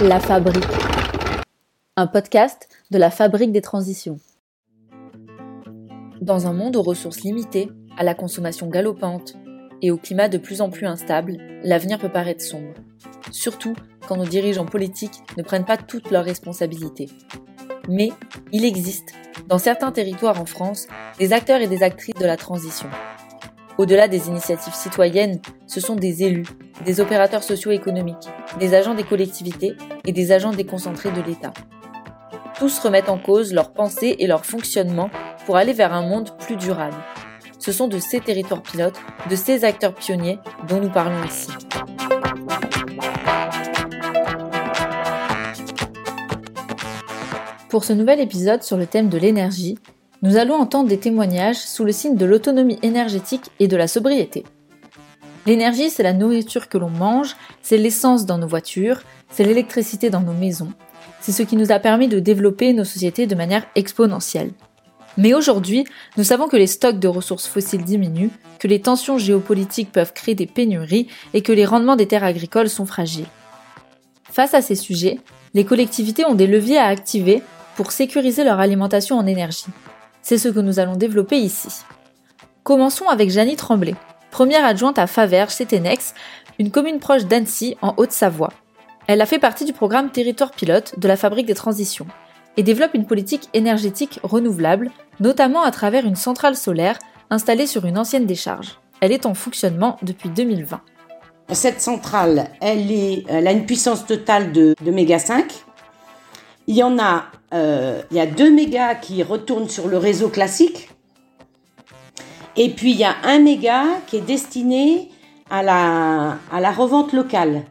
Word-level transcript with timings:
La 0.00 0.20
Fabrique, 0.20 0.64
un 1.96 2.06
podcast 2.06 2.68
de 2.92 2.98
la 2.98 3.10
Fabrique 3.10 3.50
des 3.50 3.60
transitions. 3.60 4.20
Dans 6.20 6.46
un 6.46 6.52
monde 6.52 6.76
aux 6.76 6.82
ressources 6.82 7.22
limitées, 7.22 7.68
à 7.96 8.04
la 8.04 8.14
consommation 8.14 8.68
galopante 8.68 9.34
et 9.82 9.90
au 9.90 9.96
climat 9.96 10.28
de 10.28 10.38
plus 10.38 10.60
en 10.60 10.70
plus 10.70 10.86
instable, 10.86 11.38
l'avenir 11.64 11.98
peut 11.98 12.12
paraître 12.12 12.44
sombre. 12.44 12.74
Surtout 13.32 13.74
quand 14.06 14.16
nos 14.16 14.24
dirigeants 14.24 14.66
politiques 14.66 15.20
ne 15.36 15.42
prennent 15.42 15.64
pas 15.64 15.76
toutes 15.76 16.12
leurs 16.12 16.24
responsabilités. 16.24 17.08
Mais 17.88 18.10
il 18.52 18.64
existe, 18.64 19.14
dans 19.48 19.58
certains 19.58 19.90
territoires 19.90 20.40
en 20.40 20.46
France, 20.46 20.86
des 21.18 21.32
acteurs 21.32 21.60
et 21.60 21.66
des 21.66 21.82
actrices 21.82 22.14
de 22.14 22.26
la 22.26 22.36
transition. 22.36 22.88
Au-delà 23.78 24.08
des 24.08 24.26
initiatives 24.26 24.74
citoyennes, 24.74 25.40
ce 25.68 25.80
sont 25.80 25.94
des 25.94 26.24
élus, 26.24 26.48
des 26.84 27.00
opérateurs 27.00 27.44
socio-économiques, 27.44 28.28
des 28.58 28.74
agents 28.74 28.94
des 28.94 29.04
collectivités 29.04 29.76
et 30.04 30.10
des 30.10 30.32
agents 30.32 30.50
déconcentrés 30.50 31.12
de 31.12 31.22
l'État. 31.22 31.52
Tous 32.58 32.76
remettent 32.80 33.08
en 33.08 33.18
cause 33.18 33.54
leurs 33.54 33.72
pensées 33.72 34.16
et 34.18 34.26
leur 34.26 34.44
fonctionnement 34.44 35.10
pour 35.46 35.56
aller 35.56 35.72
vers 35.72 35.92
un 35.92 36.02
monde 36.02 36.36
plus 36.38 36.56
durable. 36.56 36.96
Ce 37.60 37.70
sont 37.70 37.86
de 37.86 38.00
ces 38.00 38.18
territoires 38.18 38.64
pilotes, 38.64 38.98
de 39.30 39.36
ces 39.36 39.64
acteurs 39.64 39.94
pionniers 39.94 40.40
dont 40.66 40.80
nous 40.80 40.90
parlons 40.90 41.22
ici. 41.24 41.52
Pour 47.68 47.84
ce 47.84 47.92
nouvel 47.92 48.18
épisode 48.18 48.64
sur 48.64 48.76
le 48.76 48.86
thème 48.86 49.08
de 49.08 49.18
l'énergie, 49.18 49.78
nous 50.22 50.36
allons 50.36 50.56
entendre 50.56 50.88
des 50.88 50.98
témoignages 50.98 51.58
sous 51.58 51.84
le 51.84 51.92
signe 51.92 52.16
de 52.16 52.24
l'autonomie 52.24 52.78
énergétique 52.82 53.50
et 53.60 53.68
de 53.68 53.76
la 53.76 53.86
sobriété. 53.86 54.44
L'énergie, 55.46 55.90
c'est 55.90 56.02
la 56.02 56.12
nourriture 56.12 56.68
que 56.68 56.76
l'on 56.76 56.90
mange, 56.90 57.36
c'est 57.62 57.78
l'essence 57.78 58.26
dans 58.26 58.38
nos 58.38 58.48
voitures, 58.48 59.00
c'est 59.30 59.44
l'électricité 59.44 60.10
dans 60.10 60.20
nos 60.20 60.32
maisons. 60.32 60.72
C'est 61.20 61.32
ce 61.32 61.42
qui 61.42 61.56
nous 61.56 61.72
a 61.72 61.78
permis 61.78 62.08
de 62.08 62.18
développer 62.18 62.72
nos 62.72 62.84
sociétés 62.84 63.26
de 63.26 63.34
manière 63.34 63.66
exponentielle. 63.74 64.50
Mais 65.16 65.34
aujourd'hui, 65.34 65.84
nous 66.16 66.24
savons 66.24 66.48
que 66.48 66.56
les 66.56 66.66
stocks 66.66 66.98
de 66.98 67.08
ressources 67.08 67.46
fossiles 67.46 67.84
diminuent, 67.84 68.30
que 68.58 68.68
les 68.68 68.80
tensions 68.80 69.18
géopolitiques 69.18 69.90
peuvent 69.90 70.12
créer 70.12 70.34
des 70.34 70.46
pénuries 70.46 71.08
et 71.32 71.42
que 71.42 71.52
les 71.52 71.64
rendements 71.64 71.96
des 71.96 72.06
terres 72.06 72.24
agricoles 72.24 72.68
sont 72.68 72.86
fragiles. 72.86 73.26
Face 74.24 74.54
à 74.54 74.62
ces 74.62 74.74
sujets, 74.74 75.18
les 75.54 75.64
collectivités 75.64 76.24
ont 76.26 76.34
des 76.34 76.46
leviers 76.46 76.78
à 76.78 76.86
activer 76.86 77.42
pour 77.74 77.90
sécuriser 77.92 78.44
leur 78.44 78.60
alimentation 78.60 79.16
en 79.16 79.26
énergie. 79.26 79.66
C'est 80.28 80.36
ce 80.36 80.50
que 80.50 80.60
nous 80.60 80.78
allons 80.78 80.96
développer 80.96 81.38
ici. 81.38 81.70
Commençons 82.62 83.08
avec 83.08 83.30
Janie 83.30 83.56
Tremblay, 83.56 83.94
première 84.30 84.62
adjointe 84.62 84.98
à 84.98 85.06
Faverges, 85.06 85.56
CTNEX, 85.56 86.12
une 86.58 86.70
commune 86.70 86.98
proche 86.98 87.24
d'Annecy 87.24 87.78
en 87.80 87.94
Haute-Savoie. 87.96 88.52
Elle 89.06 89.22
a 89.22 89.24
fait 89.24 89.38
partie 89.38 89.64
du 89.64 89.72
programme 89.72 90.10
Territoire 90.10 90.50
Pilote 90.50 90.98
de 90.98 91.08
la 91.08 91.16
Fabrique 91.16 91.46
des 91.46 91.54
Transitions 91.54 92.06
et 92.58 92.62
développe 92.62 92.92
une 92.92 93.06
politique 93.06 93.48
énergétique 93.54 94.20
renouvelable, 94.22 94.90
notamment 95.18 95.62
à 95.62 95.70
travers 95.70 96.04
une 96.04 96.14
centrale 96.14 96.56
solaire 96.56 96.98
installée 97.30 97.66
sur 97.66 97.86
une 97.86 97.96
ancienne 97.96 98.26
décharge. 98.26 98.80
Elle 99.00 99.12
est 99.12 99.24
en 99.24 99.32
fonctionnement 99.32 99.96
depuis 100.02 100.28
2020. 100.28 100.82
Cette 101.52 101.80
centrale, 101.80 102.50
elle 102.60 103.24
a 103.30 103.52
une 103.52 103.64
puissance 103.64 104.04
totale 104.04 104.52
de, 104.52 104.74
de 104.84 104.90
méga 104.90 105.18
5. 105.18 105.50
Il 106.66 106.76
y 106.76 106.82
en 106.82 106.98
a 106.98 107.24
euh, 107.54 108.02
il 108.10 108.16
y 108.16 108.20
a 108.20 108.26
2 108.26 108.50
mégas 108.50 108.94
qui 108.96 109.22
retournent 109.22 109.68
sur 109.68 109.88
le 109.88 109.98
réseau 109.98 110.28
classique. 110.28 110.90
Et 112.56 112.70
puis 112.70 112.90
il 112.90 112.98
y 112.98 113.04
a 113.04 113.14
1 113.24 113.40
méga 113.40 113.84
qui 114.06 114.16
est 114.16 114.26
destiné 114.26 115.10
à 115.50 115.62
la, 115.62 116.38
à 116.52 116.60
la 116.60 116.70
revente 116.70 117.12
locale. 117.12 117.62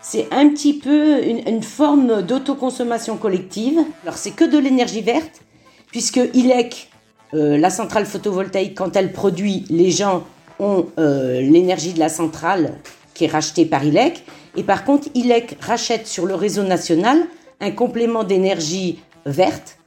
C'est 0.00 0.28
un 0.30 0.48
petit 0.48 0.74
peu 0.74 1.22
une, 1.22 1.62
forme 1.62 2.22
d'autoconsommation 2.22 3.16
collective. 3.16 3.80
Alors 4.04 4.16
c'est 4.16 4.30
que 4.30 4.44
de 4.44 4.56
l'énergie 4.56 5.02
verte, 5.02 5.42
puisque 5.90 6.20
ILEC, 6.32 6.88
euh, 7.34 7.58
la 7.58 7.68
centrale 7.68 8.06
photovoltaïque, 8.06 8.74
quand 8.74 8.96
elle 8.96 9.12
produit, 9.12 9.64
les 9.68 9.90
gens 9.90 10.24
ont 10.60 10.86
euh, 10.98 11.42
l'énergie 11.42 11.92
de 11.92 11.98
la 11.98 12.08
centrale 12.08 12.74
qui 13.12 13.24
est 13.24 13.28
rachetée 13.28 13.66
par 13.66 13.84
ILEC. 13.84 14.24
Et 14.56 14.62
par 14.62 14.84
contre, 14.84 15.08
ILEC 15.14 15.58
rachète 15.60 16.06
sur 16.06 16.24
le 16.24 16.34
réseau 16.34 16.62
national 16.62 17.18
un 17.60 17.72
complément 17.72 18.24
d'énergie 18.24 19.00
vertes, 19.26 19.78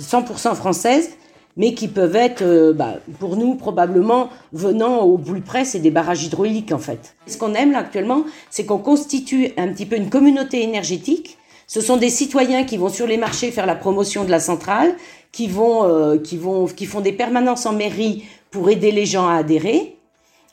100% 0.00 0.54
françaises, 0.54 1.10
mais 1.56 1.74
qui 1.74 1.88
peuvent 1.88 2.16
être, 2.16 2.42
euh, 2.42 2.72
bah, 2.72 2.96
pour 3.18 3.36
nous, 3.36 3.54
probablement 3.54 4.28
venant 4.52 5.00
au 5.00 5.16
plus 5.18 5.40
près, 5.40 5.64
c'est 5.64 5.78
des 5.78 5.90
barrages 5.90 6.24
hydrauliques 6.24 6.72
en 6.72 6.78
fait. 6.78 7.16
Ce 7.26 7.38
qu'on 7.38 7.54
aime 7.54 7.72
là 7.72 7.78
actuellement, 7.78 8.24
c'est 8.50 8.66
qu'on 8.66 8.78
constitue 8.78 9.52
un 9.56 9.68
petit 9.68 9.86
peu 9.86 9.96
une 9.96 10.10
communauté 10.10 10.62
énergétique. 10.62 11.38
Ce 11.66 11.80
sont 11.80 11.96
des 11.96 12.10
citoyens 12.10 12.64
qui 12.64 12.76
vont 12.76 12.90
sur 12.90 13.06
les 13.06 13.16
marchés 13.16 13.50
faire 13.50 13.66
la 13.66 13.74
promotion 13.74 14.24
de 14.24 14.30
la 14.30 14.38
centrale, 14.38 14.94
qui 15.32 15.48
vont, 15.48 15.84
euh, 15.84 16.18
qui 16.18 16.36
vont, 16.36 16.66
qui 16.66 16.86
font 16.86 17.00
des 17.00 17.12
permanences 17.12 17.66
en 17.66 17.72
mairie 17.72 18.24
pour 18.50 18.70
aider 18.70 18.92
les 18.92 19.06
gens 19.06 19.26
à 19.28 19.36
adhérer. 19.36 19.96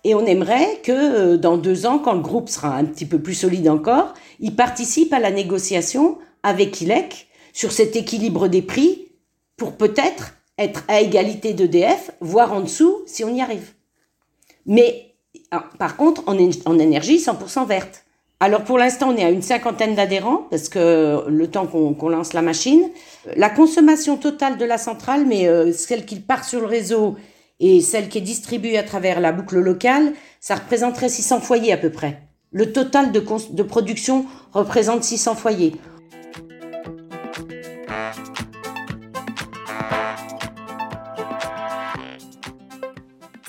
Et 0.05 0.15
on 0.15 0.25
aimerait 0.25 0.79
que 0.83 0.91
euh, 0.91 1.37
dans 1.37 1.57
deux 1.57 1.85
ans, 1.85 1.99
quand 1.99 2.13
le 2.13 2.21
groupe 2.21 2.49
sera 2.49 2.75
un 2.75 2.85
petit 2.85 3.05
peu 3.05 3.19
plus 3.19 3.35
solide 3.35 3.69
encore, 3.69 4.13
ils 4.39 4.55
participent 4.55 5.13
à 5.13 5.19
la 5.19 5.31
négociation 5.31 6.17
avec 6.43 6.81
ILEC 6.81 7.27
sur 7.53 7.71
cet 7.71 7.95
équilibre 7.95 8.49
des 8.49 8.61
prix 8.61 9.07
pour 9.55 9.77
peut-être 9.77 10.33
être 10.57 10.83
à 10.87 11.01
égalité 11.01 11.53
d'EDF, 11.53 12.11
voire 12.19 12.53
en 12.53 12.61
dessous 12.61 13.01
si 13.05 13.23
on 13.23 13.33
y 13.33 13.41
arrive. 13.41 13.71
Mais 14.65 15.13
ah, 15.51 15.63
par 15.77 15.95
contre, 15.95 16.23
en, 16.27 16.79
énergie 16.79 17.17
100% 17.17 17.65
verte. 17.67 18.05
Alors 18.39 18.63
pour 18.63 18.77
l'instant, 18.77 19.09
on 19.09 19.15
est 19.15 19.23
à 19.23 19.29
une 19.29 19.41
cinquantaine 19.41 19.95
d'adhérents 19.95 20.47
parce 20.49 20.67
que 20.67 21.23
le 21.27 21.47
temps 21.47 21.65
qu'on 21.65 22.09
lance 22.09 22.33
la 22.33 22.41
machine, 22.41 22.89
la 23.37 23.49
consommation 23.49 24.17
totale 24.17 24.57
de 24.57 24.65
la 24.65 24.77
centrale, 24.77 25.25
mais 25.25 25.47
euh, 25.47 25.71
celle 25.71 26.05
qui 26.05 26.17
part 26.17 26.43
sur 26.43 26.59
le 26.59 26.65
réseau 26.65 27.15
et 27.59 27.79
celle 27.81 28.09
qui 28.09 28.17
est 28.17 28.21
distribuée 28.21 28.77
à 28.77 28.83
travers 28.83 29.21
la 29.21 29.31
boucle 29.31 29.59
locale, 29.59 30.13
ça 30.41 30.55
représenterait 30.55 31.07
600 31.07 31.39
foyers 31.39 31.71
à 31.71 31.77
peu 31.77 31.91
près. 31.91 32.21
Le 32.51 32.71
total 32.73 33.11
de 33.11 33.63
production 33.63 34.25
représente 34.51 35.03
600 35.03 35.35
foyers. 35.35 35.73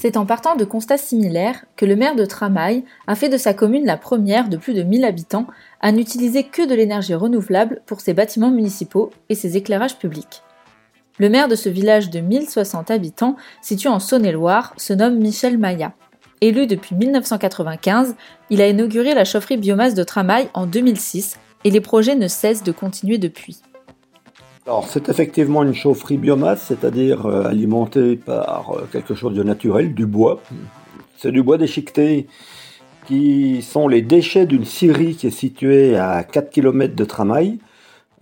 C'est 0.04 0.19
en 0.19 0.26
partant 0.26 0.54
de 0.54 0.66
constats 0.66 0.98
similaires 0.98 1.65
que 1.76 1.87
le 1.87 1.97
maire 1.97 2.15
de 2.15 2.26
Tramail 2.26 2.84
a 3.06 3.15
fait 3.15 3.31
de 3.31 3.38
sa 3.38 3.54
commune 3.54 3.87
la 3.87 3.97
première 3.97 4.50
de 4.50 4.59
plus 4.59 4.75
de 4.75 4.82
1000 4.82 5.03
habitants 5.03 5.47
à 5.81 5.92
n'utiliser 5.92 6.44
que 6.44 6.69
de 6.69 6.75
l'énergie 6.75 7.15
renouvelable 7.15 7.81
pour 7.87 8.03
ses 8.03 8.12
bâtiments 8.12 8.50
municipaux 8.50 9.12
et 9.31 9.34
ses 9.34 9.56
éclairages 9.56 9.97
publics. 9.97 10.42
Le 11.19 11.31
maire 11.31 11.48
de 11.48 11.54
ce 11.54 11.70
village 11.70 12.10
de 12.10 12.20
1060 12.20 12.91
habitants, 12.91 13.37
situé 13.62 13.88
en 13.88 13.98
Saône-et-Loire, 13.98 14.75
se 14.76 14.92
nomme 14.92 15.16
Michel 15.16 15.56
Maya. 15.56 15.94
Élu 16.42 16.66
depuis 16.66 16.94
1995, 16.94 18.15
il 18.50 18.60
a 18.60 18.69
inauguré 18.69 19.15
la 19.15 19.25
chaufferie 19.25 19.56
biomasse 19.56 19.94
de 19.94 20.04
Tramail 20.04 20.50
en 20.53 20.66
2006 20.66 21.38
et 21.65 21.71
les 21.71 21.81
projets 21.81 22.15
ne 22.15 22.28
cessent 22.28 22.62
de 22.62 22.72
continuer 22.72 23.16
depuis. 23.16 23.62
Alors, 24.66 24.88
c'est 24.88 25.10
effectivement 25.10 25.62
une 25.62 25.75
chaufferie 25.75 26.16
biomasse, 26.16 26.62
c'est-à-dire 26.62 27.26
euh, 27.26 27.44
alimentée 27.44 28.16
par 28.16 28.72
euh, 28.72 28.88
quelque 28.91 29.14
chose 29.14 29.34
de 29.34 29.42
naturel, 29.42 29.92
du 29.92 30.06
bois. 30.06 30.41
C'est 31.19 31.32
du 31.32 31.42
bois 31.42 31.58
déchiqueté 31.58 32.26
qui 33.06 33.60
sont 33.60 33.88
les 33.88 34.00
déchets 34.00 34.47
d'une 34.47 34.64
scierie 34.64 35.16
qui 35.16 35.26
est 35.26 35.30
située 35.30 35.97
à 35.97 36.24
4 36.24 36.48
km 36.48 36.94
de 36.94 37.04
Tramail. 37.04 37.58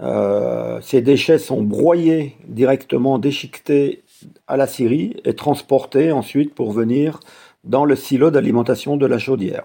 Euh, 0.01 0.81
ces 0.83 1.01
déchets 1.01 1.39
sont 1.39 1.63
broyés 1.63 2.37
directement, 2.49 3.21
déchiquetés 3.21 4.03
à 4.49 4.57
la 4.57 4.67
scierie 4.67 5.15
et 5.25 5.35
transportés 5.35 6.11
ensuite 6.11 6.57
pour 6.57 6.73
venir 6.73 7.21
dans 7.63 7.85
le 7.85 7.95
silo 7.95 8.33
d'alimentation 8.33 8.97
de 8.97 9.07
la 9.07 9.19
chaudière. 9.19 9.63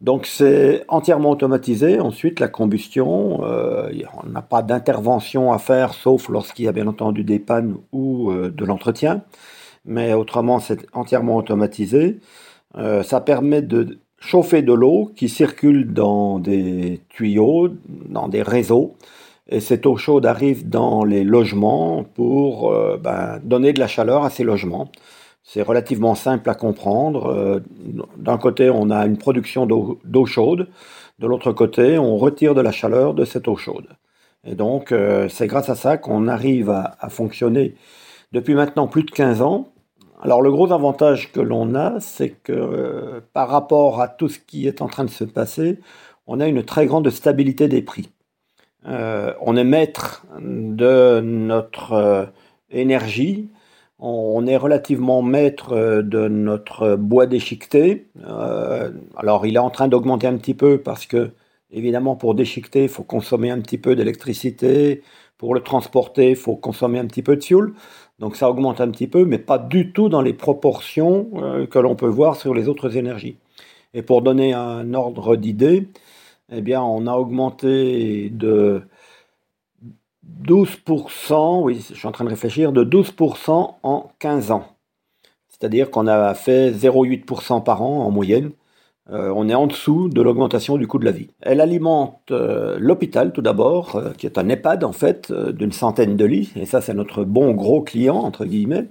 Donc 0.00 0.26
c'est 0.26 0.84
entièrement 0.88 1.30
automatisé. 1.30 2.00
Ensuite, 2.00 2.38
la 2.40 2.48
combustion, 2.48 3.42
euh, 3.44 3.90
on 4.22 4.28
n'a 4.28 4.42
pas 4.42 4.62
d'intervention 4.62 5.52
à 5.52 5.58
faire, 5.58 5.94
sauf 5.94 6.28
lorsqu'il 6.28 6.66
y 6.66 6.68
a 6.68 6.72
bien 6.72 6.86
entendu 6.86 7.24
des 7.24 7.38
pannes 7.38 7.76
ou 7.92 8.30
euh, 8.30 8.50
de 8.50 8.64
l'entretien. 8.64 9.22
Mais 9.86 10.12
autrement, 10.12 10.60
c'est 10.60 10.86
entièrement 10.92 11.36
automatisé. 11.36 12.20
Euh, 12.76 13.02
ça 13.02 13.20
permet 13.20 13.62
de 13.62 13.98
chauffer 14.18 14.62
de 14.62 14.72
l'eau 14.74 15.12
qui 15.16 15.28
circule 15.28 15.92
dans 15.92 16.38
des 16.38 17.00
tuyaux, 17.08 17.70
dans 17.88 18.28
des 18.28 18.42
réseaux. 18.42 18.96
Et 19.48 19.60
cette 19.60 19.86
eau 19.86 19.96
chaude 19.96 20.26
arrive 20.26 20.68
dans 20.68 21.04
les 21.04 21.24
logements 21.24 22.04
pour 22.14 22.74
ben, 23.00 23.38
donner 23.44 23.72
de 23.72 23.78
la 23.78 23.86
chaleur 23.86 24.24
à 24.24 24.30
ces 24.30 24.42
logements. 24.42 24.90
C'est 25.48 25.62
relativement 25.62 26.16
simple 26.16 26.50
à 26.50 26.56
comprendre. 26.56 27.26
Euh, 27.26 27.60
d'un 28.16 28.36
côté, 28.36 28.68
on 28.68 28.90
a 28.90 29.06
une 29.06 29.16
production 29.16 29.64
d'eau 29.64 30.26
chaude. 30.26 30.68
De 31.20 31.28
l'autre 31.28 31.52
côté, 31.52 31.98
on 31.98 32.16
retire 32.16 32.52
de 32.52 32.60
la 32.60 32.72
chaleur 32.72 33.14
de 33.14 33.24
cette 33.24 33.46
eau 33.46 33.54
chaude. 33.54 33.86
Et 34.44 34.56
donc, 34.56 34.90
euh, 34.90 35.28
c'est 35.28 35.46
grâce 35.46 35.68
à 35.68 35.76
ça 35.76 35.98
qu'on 35.98 36.26
arrive 36.26 36.68
à, 36.70 37.08
fonctionner 37.10 37.76
depuis 38.32 38.54
maintenant 38.54 38.88
plus 38.88 39.04
de 39.04 39.10
15 39.12 39.40
ans. 39.40 39.68
Alors, 40.20 40.42
le 40.42 40.50
gros 40.50 40.72
avantage 40.72 41.30
que 41.30 41.40
l'on 41.40 41.76
a, 41.76 42.00
c'est 42.00 42.30
que 42.30 42.52
euh, 42.52 43.20
par 43.32 43.48
rapport 43.48 44.00
à 44.00 44.08
tout 44.08 44.28
ce 44.28 44.40
qui 44.40 44.66
est 44.66 44.82
en 44.82 44.88
train 44.88 45.04
de 45.04 45.10
se 45.10 45.22
passer, 45.22 45.78
on 46.26 46.40
a 46.40 46.48
une 46.48 46.64
très 46.64 46.86
grande 46.86 47.08
stabilité 47.10 47.68
des 47.68 47.82
prix. 47.82 48.10
on 48.84 49.56
est 49.56 49.64
maître 49.64 50.26
de 50.40 51.20
notre 51.20 52.28
énergie, 52.70 53.48
on 53.98 54.46
est 54.46 54.56
relativement 54.56 55.22
maître 55.22 56.02
de 56.02 56.28
notre 56.28 56.96
bois 56.96 57.26
déchiqueté. 57.26 58.08
alors 59.16 59.46
il 59.46 59.56
est 59.56 59.58
en 59.58 59.70
train 59.70 59.88
d'augmenter 59.88 60.26
un 60.26 60.36
petit 60.36 60.54
peu 60.54 60.78
parce 60.78 61.06
que 61.06 61.32
Évidemment, 61.70 62.16
pour 62.16 62.34
déchiqueter, 62.34 62.84
il 62.84 62.88
faut 62.88 63.02
consommer 63.02 63.50
un 63.50 63.60
petit 63.60 63.78
peu 63.78 63.96
d'électricité. 63.96 65.02
Pour 65.36 65.54
le 65.54 65.60
transporter, 65.62 66.30
il 66.30 66.36
faut 66.36 66.56
consommer 66.56 66.98
un 66.98 67.06
petit 67.06 67.22
peu 67.22 67.36
de 67.36 67.42
fuel. 67.44 67.72
Donc 68.18 68.36
ça 68.36 68.48
augmente 68.48 68.80
un 68.80 68.90
petit 68.90 69.08
peu, 69.08 69.24
mais 69.24 69.38
pas 69.38 69.58
du 69.58 69.92
tout 69.92 70.08
dans 70.08 70.22
les 70.22 70.32
proportions 70.32 71.28
euh, 71.36 71.66
que 71.66 71.78
l'on 71.78 71.96
peut 71.96 72.06
voir 72.06 72.36
sur 72.36 72.54
les 72.54 72.68
autres 72.68 72.96
énergies. 72.96 73.38
Et 73.94 74.02
pour 74.02 74.22
donner 74.22 74.52
un 74.54 74.94
ordre 74.94 75.36
d'idée, 75.36 75.88
eh 76.52 76.60
bien, 76.62 76.82
on 76.82 77.06
a 77.06 77.14
augmenté 77.14 78.30
de 78.30 78.82
12%, 80.42 81.62
oui, 81.62 81.84
je 81.88 81.94
suis 81.94 82.06
en 82.06 82.12
train 82.12 82.24
de 82.24 82.30
réfléchir, 82.30 82.72
de 82.72 82.84
12% 82.84 83.74
en 83.82 84.10
15 84.18 84.50
ans. 84.50 84.64
C'est-à-dire 85.48 85.90
qu'on 85.90 86.06
a 86.06 86.34
fait 86.34 86.70
0,8% 86.70 87.62
par 87.62 87.82
an 87.82 88.04
en 88.04 88.10
moyenne. 88.10 88.50
Euh, 89.10 89.32
on 89.34 89.48
est 89.48 89.54
en 89.54 89.68
dessous 89.68 90.08
de 90.08 90.20
l'augmentation 90.20 90.76
du 90.76 90.86
coût 90.86 90.98
de 90.98 91.04
la 91.04 91.12
vie. 91.12 91.28
Elle 91.40 91.60
alimente 91.60 92.20
euh, 92.32 92.76
l'hôpital 92.80 93.32
tout 93.32 93.40
d'abord, 93.40 93.96
euh, 93.96 94.12
qui 94.12 94.26
est 94.26 94.36
un 94.36 94.48
EHPAD 94.48 94.82
en 94.82 94.92
fait, 94.92 95.32
d'une 95.32 95.72
centaine 95.72 96.16
de 96.16 96.24
lits, 96.24 96.52
et 96.56 96.66
ça 96.66 96.80
c'est 96.80 96.94
notre 96.94 97.24
bon 97.24 97.52
gros 97.52 97.82
client, 97.82 98.16
entre 98.16 98.44
guillemets. 98.44 98.88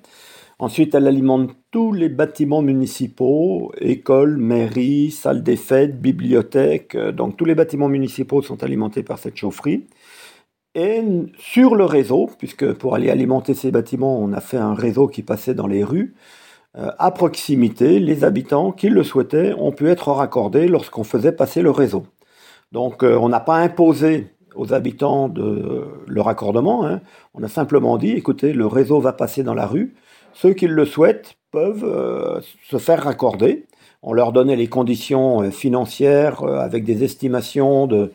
Ensuite, 0.57 0.95
elle 0.95 1.05
alimente 1.05 1.51
tous 1.69 1.91
les 1.91 2.07
bâtiments 2.07 2.61
municipaux, 2.61 3.73
écoles, 3.81 4.37
mairies, 4.37 5.11
salles 5.11 5.43
des 5.43 5.57
fêtes, 5.57 5.99
bibliothèques. 5.99 6.95
Donc 6.95 7.35
tous 7.35 7.43
les 7.43 7.55
bâtiments 7.55 7.89
municipaux 7.89 8.41
sont 8.41 8.63
alimentés 8.63 9.03
par 9.03 9.19
cette 9.19 9.35
chaufferie. 9.35 9.83
Et 10.75 11.01
sur 11.39 11.74
le 11.75 11.86
réseau, 11.86 12.30
puisque 12.38 12.74
pour 12.74 12.95
aller 12.95 13.10
alimenter 13.10 13.54
ces 13.54 13.72
bâtiments, 13.72 14.19
on 14.19 14.33
a 14.33 14.42
fait 14.42 14.57
un 14.57 14.74
réseau 14.74 15.07
qui 15.07 15.24
passait 15.24 15.54
dans 15.54 15.68
les 15.68 15.86
rues, 15.86 16.16
euh, 16.77 16.92
à 17.00 17.12
proximité, 17.12 18.00
les 18.00 18.25
habitants 18.25 18.74
qui 18.74 18.89
le 18.89 19.04
souhaitaient 19.04 19.54
ont 19.57 19.72
pu 19.72 19.89
être 19.89 20.12
raccordés 20.12 20.68
lorsqu'on 20.68 21.06
faisait 21.06 21.31
passer 21.31 21.62
le 21.62 21.72
réseau. 21.72 22.04
Donc 22.74 23.04
euh, 23.04 23.18
on 23.18 23.30
n'a 23.30 23.39
pas 23.39 23.56
imposé 23.56 24.27
aux 24.54 24.74
habitants 24.74 25.30
de 25.30 25.86
le 26.07 26.22
raccordement, 26.22 26.86
hein. 26.86 27.00
on 27.33 27.44
a 27.44 27.48
simplement 27.48 27.98
dit, 27.98 28.12
écoutez, 28.12 28.51
le 28.51 28.68
réseau 28.68 29.00
va 29.00 29.13
passer 29.13 29.44
dans 29.44 29.54
la 29.54 29.66
rue, 29.66 29.95
ceux 30.33 30.54
qui 30.54 30.68
le 30.68 30.86
souhaitent 30.86 31.38
peuvent 31.51 31.86
euh, 31.86 32.42
se 32.69 32.78
faire 32.78 33.04
raccorder. 33.04 33.66
On 34.01 34.12
leur 34.12 34.33
donnait 34.33 34.57
les 34.57 34.68
conditions 34.68 35.50
financières 35.51 36.44
avec 36.44 36.83
des 36.83 37.04
estimations 37.04 37.88
de, 37.88 38.12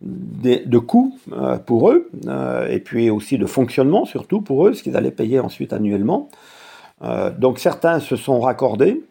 de, 0.00 0.78
coûts 0.78 1.18
pour 1.64 1.90
eux, 1.90 2.10
et 2.68 2.80
puis 2.80 3.08
aussi 3.10 3.38
de 3.38 3.46
fonctionnement 3.46 4.04
surtout 4.04 4.42
pour 4.42 4.66
eux, 4.66 4.74
ce 4.74 4.82
qu'ils 4.82 4.96
allaient 4.96 5.10
payer 5.10 5.40
ensuite 5.40 5.72
annuellement. 5.72 6.28
Euh, 7.02 7.30
donc 7.30 7.58
certains 7.58 8.00
se 8.00 8.16
sont 8.16 8.40
raccordés. 8.40 9.04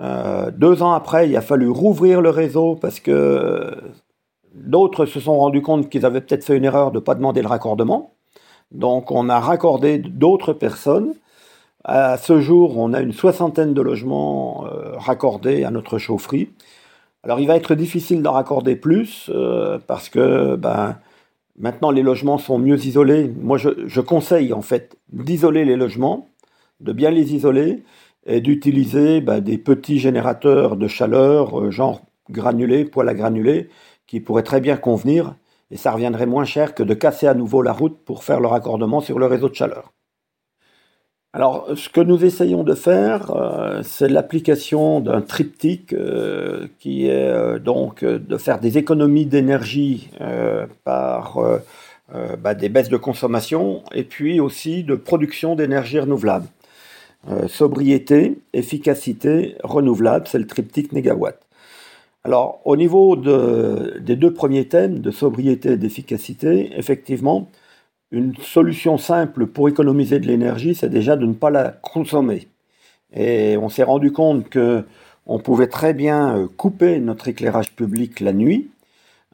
Euh, 0.00 0.50
deux 0.50 0.82
ans 0.82 0.92
après, 0.92 1.28
il 1.28 1.36
a 1.36 1.40
fallu 1.40 1.68
rouvrir 1.68 2.20
le 2.20 2.30
réseau 2.30 2.76
parce 2.76 3.00
que 3.00 3.76
d'autres 4.54 5.06
se 5.06 5.20
sont 5.20 5.38
rendus 5.38 5.62
compte 5.62 5.88
qu'ils 5.88 6.04
avaient 6.04 6.20
peut-être 6.20 6.44
fait 6.44 6.56
une 6.56 6.64
erreur 6.64 6.90
de 6.90 6.98
ne 6.98 7.04
pas 7.04 7.14
demander 7.14 7.42
le 7.42 7.48
raccordement. 7.48 8.14
Donc 8.72 9.10
on 9.10 9.28
a 9.28 9.38
raccordé 9.38 9.98
d'autres 9.98 10.52
personnes. 10.52 11.14
À 11.84 12.16
ce 12.16 12.40
jour, 12.40 12.78
on 12.78 12.92
a 12.92 13.00
une 13.00 13.12
soixantaine 13.12 13.74
de 13.74 13.82
logements 13.82 14.66
euh, 14.66 14.96
raccordés 14.96 15.64
à 15.64 15.70
notre 15.70 15.98
chaufferie. 15.98 16.50
Alors 17.22 17.40
il 17.40 17.46
va 17.46 17.56
être 17.56 17.74
difficile 17.74 18.22
d'en 18.22 18.32
raccorder 18.32 18.76
plus 18.76 19.30
parce 19.86 20.08
que 20.08 20.56
ben, 20.56 20.98
maintenant 21.56 21.90
les 21.90 22.02
logements 22.02 22.38
sont 22.38 22.58
mieux 22.58 22.84
isolés. 22.84 23.32
Moi 23.40 23.58
je, 23.58 24.00
conseille 24.00 24.52
en 24.52 24.62
fait 24.62 24.96
d'isoler 25.12 25.64
les 25.64 25.76
logements 25.76 26.28
de 26.82 26.92
bien 26.92 27.10
les 27.10 27.34
isoler 27.34 27.84
et 28.26 28.40
d'utiliser 28.40 29.20
bah, 29.20 29.40
des 29.40 29.58
petits 29.58 29.98
générateurs 29.98 30.76
de 30.76 30.88
chaleur, 30.88 31.60
euh, 31.60 31.70
genre 31.70 32.02
granulés, 32.30 32.84
poêle 32.84 33.08
à 33.08 33.14
granulés, 33.14 33.68
qui 34.06 34.20
pourraient 34.20 34.42
très 34.42 34.60
bien 34.60 34.76
convenir, 34.76 35.34
et 35.70 35.76
ça 35.76 35.92
reviendrait 35.92 36.26
moins 36.26 36.44
cher 36.44 36.74
que 36.74 36.82
de 36.82 36.94
casser 36.94 37.26
à 37.26 37.34
nouveau 37.34 37.62
la 37.62 37.72
route 37.72 37.98
pour 38.04 38.24
faire 38.24 38.40
le 38.40 38.46
raccordement 38.46 39.00
sur 39.00 39.18
le 39.18 39.26
réseau 39.26 39.48
de 39.48 39.54
chaleur. 39.54 39.92
Alors, 41.34 41.66
ce 41.76 41.88
que 41.88 42.00
nous 42.00 42.24
essayons 42.24 42.62
de 42.62 42.74
faire, 42.74 43.30
euh, 43.30 43.82
c'est 43.82 44.08
l'application 44.08 45.00
d'un 45.00 45.22
triptyque 45.22 45.94
euh, 45.94 46.68
qui 46.78 47.06
est 47.06 47.58
donc 47.58 48.04
de 48.04 48.36
faire 48.36 48.60
des 48.60 48.76
économies 48.76 49.24
d'énergie 49.26 50.10
par 50.84 51.40
bah, 52.38 52.54
des 52.54 52.68
baisses 52.68 52.90
de 52.90 52.98
consommation 52.98 53.82
et 53.94 54.04
puis 54.04 54.40
aussi 54.40 54.84
de 54.84 54.94
production 54.94 55.54
d'énergie 55.56 55.98
renouvelable. 55.98 56.46
Euh, 57.30 57.46
sobriété, 57.46 58.40
efficacité, 58.52 59.56
renouvelable, 59.62 60.26
c'est 60.26 60.38
le 60.38 60.46
triptyque 60.46 60.92
négawatt. 60.92 61.38
Alors, 62.24 62.60
au 62.64 62.76
niveau 62.76 63.16
des 63.16 64.16
deux 64.16 64.32
premiers 64.32 64.66
thèmes, 64.66 64.98
de 64.98 65.10
sobriété 65.10 65.72
et 65.72 65.76
d'efficacité, 65.76 66.70
effectivement, 66.76 67.48
une 68.12 68.36
solution 68.36 68.98
simple 68.98 69.46
pour 69.46 69.68
économiser 69.68 70.20
de 70.20 70.26
l'énergie, 70.26 70.74
c'est 70.74 70.88
déjà 70.88 71.16
de 71.16 71.26
ne 71.26 71.32
pas 71.32 71.50
la 71.50 71.70
consommer. 71.70 72.48
Et 73.12 73.56
on 73.56 73.68
s'est 73.68 73.82
rendu 73.82 74.12
compte 74.12 74.48
que 74.48 74.84
on 75.26 75.38
pouvait 75.38 75.68
très 75.68 75.94
bien 75.94 76.36
euh, 76.36 76.48
couper 76.48 76.98
notre 76.98 77.28
éclairage 77.28 77.72
public 77.72 78.20
la 78.20 78.32
nuit, 78.32 78.70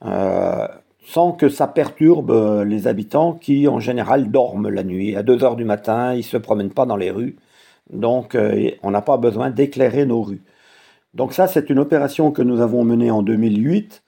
euh, 0.05 0.67
sans 1.07 1.33
que 1.33 1.49
ça 1.49 1.67
perturbe 1.67 2.65
les 2.67 2.87
habitants 2.87 3.33
qui, 3.35 3.69
en 3.69 3.81
général, 3.81 4.31
dorment 4.31 4.69
la 4.69 4.85
nuit. 4.85 5.17
À 5.17 5.23
2 5.23 5.45
heures 5.45 5.57
du 5.57 5.65
matin, 5.65 6.15
ils 6.15 6.19
ne 6.19 6.23
se 6.23 6.37
promènent 6.37 6.73
pas 6.73 6.87
dans 6.87 6.97
les 6.97 7.11
rues. 7.11 7.37
Donc, 7.91 8.35
euh, 8.35 8.71
on 8.83 8.91
n'a 8.91 9.03
pas 9.03 9.17
besoin 9.17 9.51
d'éclairer 9.51 10.07
nos 10.07 10.23
rues. 10.23 10.43
Donc 11.15 11.33
ça, 11.33 11.47
c'est 11.47 11.71
une 11.71 11.79
opération 11.79 12.33
que 12.33 12.43
nous 12.43 12.61
avons 12.61 12.85
menée 12.85 13.11
en 13.11 13.23
2008. 13.23 14.03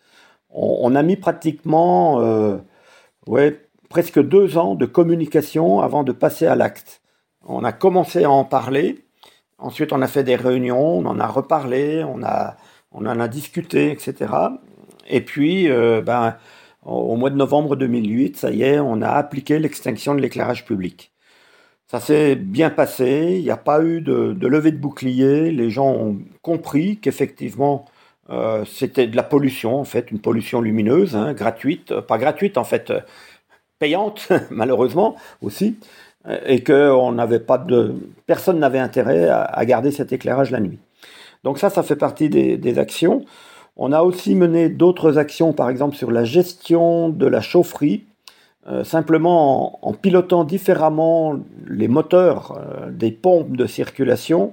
On, 0.51 0.95
a 0.95 1.03
mis 1.03 1.17
pratiquement 1.17 2.21
euh, 2.21 2.59
presque 3.91 4.23
deux 4.23 4.57
ans 4.57 4.77
de 4.77 4.87
communication 4.87 5.81
avant 5.81 6.05
de 6.05 6.13
passer 6.13 6.47
à 6.47 6.55
l'acte. 6.55 7.03
On 7.45 7.65
a 7.65 7.73
commencé 7.73 8.25
à 8.25 8.31
en 8.31 8.45
parler. 8.45 9.05
Ensuite, 9.59 9.93
on 9.93 10.01
a 10.01 10.07
fait 10.07 10.25
des 10.25 10.37
réunions, 10.37 10.99
on 10.99 11.05
en 11.05 11.21
a 11.21 11.27
reparlé, 11.27 12.05
on, 12.05 12.23
a, 12.23 12.57
on 12.93 13.05
en 13.05 13.21
a 13.21 13.29
discuté, 13.29 13.91
etc. 13.91 14.33
Et 15.09 15.21
puis, 15.21 15.69
euh, 15.69 16.01
ben, 16.01 16.37
au 16.85 17.17
mois 17.17 17.31
de 17.31 17.37
novembre 17.37 17.77
2008, 17.77 18.37
ça 18.39 18.51
y 18.51 18.63
est, 18.63 18.79
on 18.79 19.03
a 19.03 19.11
appliqué 19.11 19.59
l'extinction 19.59 20.15
de 20.15 20.21
l'éclairage 20.21 20.65
public. 20.65 21.13
Ça 21.89 21.99
s'est 21.99 22.37
bien 22.37 22.71
passé, 22.71 23.35
il 23.39 23.43
n'y 23.43 23.51
a 23.51 23.57
pas 23.57 23.83
eu 23.83 24.01
de, 24.01 24.37
levée 24.47 24.71
de 24.71 24.79
bouclier, 24.79 25.51
les 25.51 25.71
gens 25.71 25.91
ont 25.91 26.19
compris 26.41 26.99
qu'effectivement 26.99 27.87
euh, 28.31 28.65
c'était 28.65 29.09
de 29.09 29.17
la 29.17 29.25
pollution, 29.25 29.81
en 29.81 29.85
fait, 29.85 30.13
une 30.13 30.21
pollution 30.21 30.61
lumineuse, 30.61 31.17
hein, 31.17 31.33
gratuite, 31.33 32.01
pas 32.03 32.17
gratuite 32.17 32.59
en 32.59 32.65
fait, 32.65 32.93
payante 33.81 34.29
malheureusement 34.51 35.17
aussi, 35.43 35.77
et 36.47 36.63
que 36.63 36.91
on 36.93 37.13
n'avait 37.13 37.41
pas 37.41 37.59
de, 37.59 37.95
personne 38.27 38.61
n'avait 38.61 38.79
intérêt 38.79 39.29
à, 39.29 39.65
garder 39.65 39.91
cet 39.91 40.13
éclairage 40.13 40.53
la 40.53 40.61
nuit. 40.61 40.79
Donc 41.43 41.59
ça, 41.59 41.71
ça 41.71 41.83
fait 41.83 41.97
partie 41.97 42.29
des 42.29 42.79
actions. 42.79 43.25
On 43.77 43.93
a 43.93 44.03
aussi 44.03 44.35
mené 44.35 44.69
d'autres 44.69 45.17
actions, 45.17 45.55
par 45.55 45.71
exemple 45.71 45.97
sur 45.97 46.11
la 46.11 46.25
gestion 46.25 47.09
de 47.09 47.27
la 47.27 47.41
chaufferie, 47.41 48.05
euh, 48.69 48.85
simplement 48.85 49.85
en, 49.87 49.95
pilotant 49.95 50.45
différemment 50.45 51.35
les 51.67 51.89
moteurs 51.89 52.59
euh, 52.59 52.91
des 52.91 53.11
pompes 53.11 53.57
de 53.57 53.67
circulation, 53.67 54.51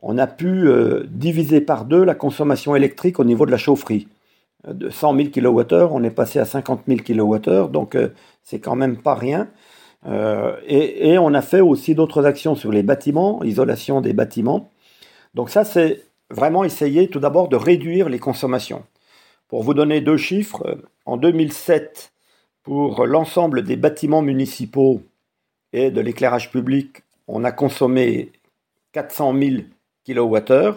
on 0.00 0.16
a 0.16 0.26
pu 0.26 0.66
euh, 0.66 1.04
diviser 1.08 1.60
par 1.60 1.84
deux 1.84 2.04
la 2.04 2.14
consommation 2.14 2.74
électrique 2.74 3.20
au 3.20 3.24
niveau 3.24 3.44
de 3.44 3.50
la 3.50 3.58
chaufferie. 3.58 4.08
De 4.68 4.88
100 4.88 5.16
000 5.16 5.28
kWh, 5.30 5.88
on 5.90 6.02
est 6.02 6.10
passé 6.10 6.38
à 6.38 6.44
50 6.44 6.82
000 6.88 7.00
kWh, 7.00 7.70
donc 7.70 7.96
c'est 8.42 8.60
quand 8.60 8.76
même 8.76 8.96
pas 8.96 9.14
rien. 9.14 9.48
Et, 10.66 11.10
et, 11.10 11.18
on 11.18 11.34
a 11.34 11.42
fait 11.42 11.60
aussi 11.60 11.94
d'autres 11.94 12.24
actions 12.24 12.54
sur 12.54 12.72
les 12.72 12.82
bâtiments, 12.82 13.42
isolation 13.42 14.00
des 14.00 14.12
bâtiments. 14.12 14.70
Donc 15.34 15.50
ça, 15.50 15.64
c'est 15.64 16.02
vraiment 16.30 16.64
essayer 16.64 17.08
tout 17.08 17.20
d'abord 17.20 17.48
de 17.48 17.56
réduire 17.56 18.08
les 18.08 18.18
consommations. 18.18 18.84
Pour 19.48 19.62
vous 19.62 19.74
donner 19.74 20.00
deux 20.00 20.16
chiffres, 20.16 20.78
en 21.06 21.16
2007, 21.16 22.12
pour 22.62 23.06
l'ensemble 23.06 23.62
des 23.62 23.76
bâtiments 23.76 24.22
municipaux 24.22 25.02
et 25.72 25.90
de 25.90 26.00
l'éclairage 26.00 26.50
public, 26.50 27.02
on 27.28 27.44
a 27.44 27.52
consommé 27.52 28.32
400 28.92 29.34
000 29.38 29.62
kWh. 30.06 30.74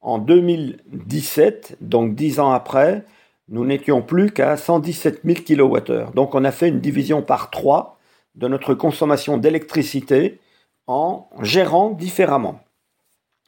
En 0.00 0.18
2017, 0.18 1.78
donc 1.80 2.14
dix 2.14 2.40
ans 2.40 2.52
après, 2.52 3.04
nous 3.48 3.64
n'étions 3.64 4.02
plus 4.02 4.30
qu'à 4.30 4.56
117 4.56 5.22
000 5.24 5.40
kWh. 5.40 6.14
Donc 6.14 6.34
on 6.34 6.44
a 6.44 6.52
fait 6.52 6.68
une 6.68 6.80
division 6.80 7.22
par 7.22 7.50
trois 7.50 7.98
de 8.34 8.46
notre 8.46 8.74
consommation 8.74 9.38
d'électricité 9.38 10.38
en 10.86 11.28
gérant 11.42 11.90
différemment. 11.90 12.60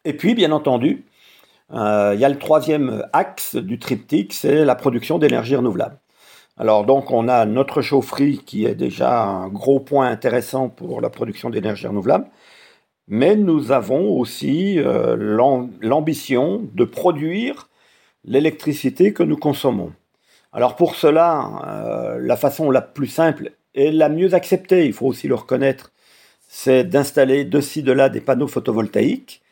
Et 0.04 0.14
puis, 0.14 0.35
bien 0.35 0.50
entendu, 0.52 1.04
euh, 1.73 2.12
il 2.14 2.21
y 2.21 2.25
a 2.25 2.28
le 2.28 2.38
troisième 2.38 3.04
axe 3.12 3.57
du 3.57 3.78
triptyque, 3.78 4.33
c'est 4.33 4.64
la 4.64 4.75
production 4.75 5.19
d'énergie 5.19 5.54
renouvelable. 5.54 5.99
Alors 6.61 6.85
donc 6.85 7.11
on 7.11 7.26
a 7.28 7.47
notre 7.47 7.80
chaufferie 7.80 8.42
qui 8.45 8.66
est 8.66 8.75
déjà 8.75 9.23
un 9.23 9.49
gros 9.49 9.80
point 9.80 10.09
intéressant 10.09 10.69
pour 10.69 11.00
la 11.00 11.09
production 11.09 11.49
d'énergie 11.49 11.87
renouvelable, 11.87 12.26
mais 13.11 13.35
nous 13.35 13.73
avons 13.73 14.09
aussi 14.17 14.79
euh, 14.79 15.17
l'ambition 15.81 16.62
de 16.75 16.85
produire 16.85 17.69
l'électricité 18.25 19.12
que 19.12 19.25
nous 19.25 19.37
consommons. 19.37 19.93
Alors 20.52 20.76
pour 20.76 20.95
cela, 20.95 21.50
euh, 21.67 22.19
la 22.21 22.37
façon 22.37 22.71
la 22.71 22.81
plus 22.81 23.09
simple 23.09 23.50
et 23.75 23.90
la 23.90 24.09
mieux 24.09 24.35
acceptée, 24.35 24.87
il 24.87 24.93
faut 24.93 25.07
aussi 25.07 25.26
le 25.26 25.35
reconnaître, 25.35 25.93
c'est 26.49 26.85
d'installer 26.85 27.45
de 27.45 27.61
ci, 27.61 27.83
de 27.83 27.90
là 27.90 28.09
des 28.09 28.21
panneaux 28.21 28.47
photovoltaïques. 28.47 29.43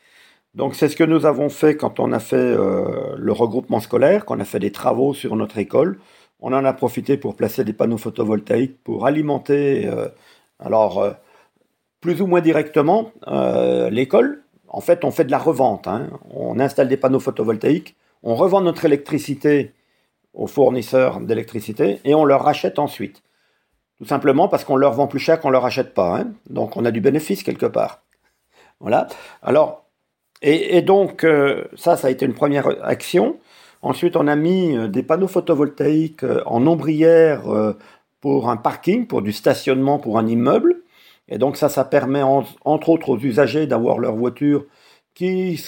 Donc 0.55 0.73
c'est 0.73 0.87
ce 0.87 0.95
que 0.95 1.03
nous 1.03 1.25
avons 1.25 1.49
fait 1.49 1.75
quand 1.75 1.99
on 1.99 2.13
a 2.13 2.19
fait 2.19 2.37
euh, 2.37 3.15
le 3.17 3.31
regroupement 3.33 3.81
scolaire, 3.81 4.23
quand 4.23 4.37
on 4.37 4.39
a 4.39 4.45
fait 4.45 4.59
des 4.59 4.71
travaux 4.71 5.13
sur 5.13 5.35
notre 5.35 5.57
école. 5.57 5.99
On 6.39 6.53
en 6.53 6.63
a 6.63 6.71
profité 6.71 7.17
pour 7.17 7.35
placer 7.35 7.65
des 7.65 7.73
panneaux 7.73 7.97
photovoltaïques 7.97 8.81
pour 8.85 9.05
alimenter, 9.05 9.89
alors 10.59 11.17
plus 12.01 12.21
ou 12.21 12.27
moins 12.27 12.41
directement, 12.41 13.11
l'école. 13.91 14.43
En 14.67 14.81
fait, 14.81 15.03
on 15.03 15.11
fait 15.11 15.25
de 15.25 15.31
la 15.31 15.37
revente. 15.37 15.87
Hein. 15.87 16.07
On 16.33 16.59
installe 16.59 16.87
des 16.87 16.97
panneaux 16.97 17.19
photovoltaïques, 17.19 17.95
on 18.23 18.35
revend 18.35 18.61
notre 18.61 18.85
électricité 18.85 19.73
aux 20.33 20.47
fournisseurs 20.47 21.19
d'électricité 21.19 21.99
et 22.05 22.13
on 22.13 22.25
leur 22.25 22.43
rachète 22.43 22.79
ensuite. 22.79 23.23
Tout 23.97 24.05
simplement 24.05 24.47
parce 24.47 24.63
qu'on 24.63 24.77
leur 24.77 24.93
vend 24.93 25.07
plus 25.07 25.19
cher 25.19 25.39
qu'on 25.39 25.49
leur 25.49 25.65
achète 25.65 25.93
pas. 25.93 26.19
Hein. 26.19 26.31
Donc 26.49 26.77
on 26.77 26.85
a 26.85 26.91
du 26.91 27.01
bénéfice 27.01 27.43
quelque 27.43 27.65
part. 27.65 28.03
Voilà. 28.81 29.07
Alors, 29.41 29.83
et, 30.41 30.81
donc 30.81 31.25
euh, 31.25 31.65
ça, 31.75 31.97
ça 31.97 32.07
a 32.07 32.11
été 32.11 32.25
une 32.25 32.33
première 32.33 32.65
action. 32.81 33.37
Ensuite, 33.81 34.15
on 34.15 34.25
a 34.27 34.37
mis 34.37 34.77
euh, 34.77 34.87
des 34.87 35.03
panneaux 35.03 35.27
photovoltaïques 35.27 36.23
euh, 36.23 36.41
en 36.45 36.65
ombrière 36.65 37.43
pour 38.21 38.49
un 38.49 38.55
parking, 38.55 39.05
pour 39.05 39.21
du 39.21 39.33
stationnement 39.33 39.99
pour 39.99 40.17
un 40.17 40.27
immeuble. 40.27 40.78
Et 41.29 41.37
donc 41.37 41.57
ça, 41.57 41.69
ça 41.69 41.85
permet 41.85 42.23
entre 42.23 42.89
autres 42.89 43.09
aux 43.09 43.19
usagers 43.19 43.67
d'avoir 43.67 43.99
leur 43.99 44.15
voiture 44.15 44.65
qui, 45.13 45.59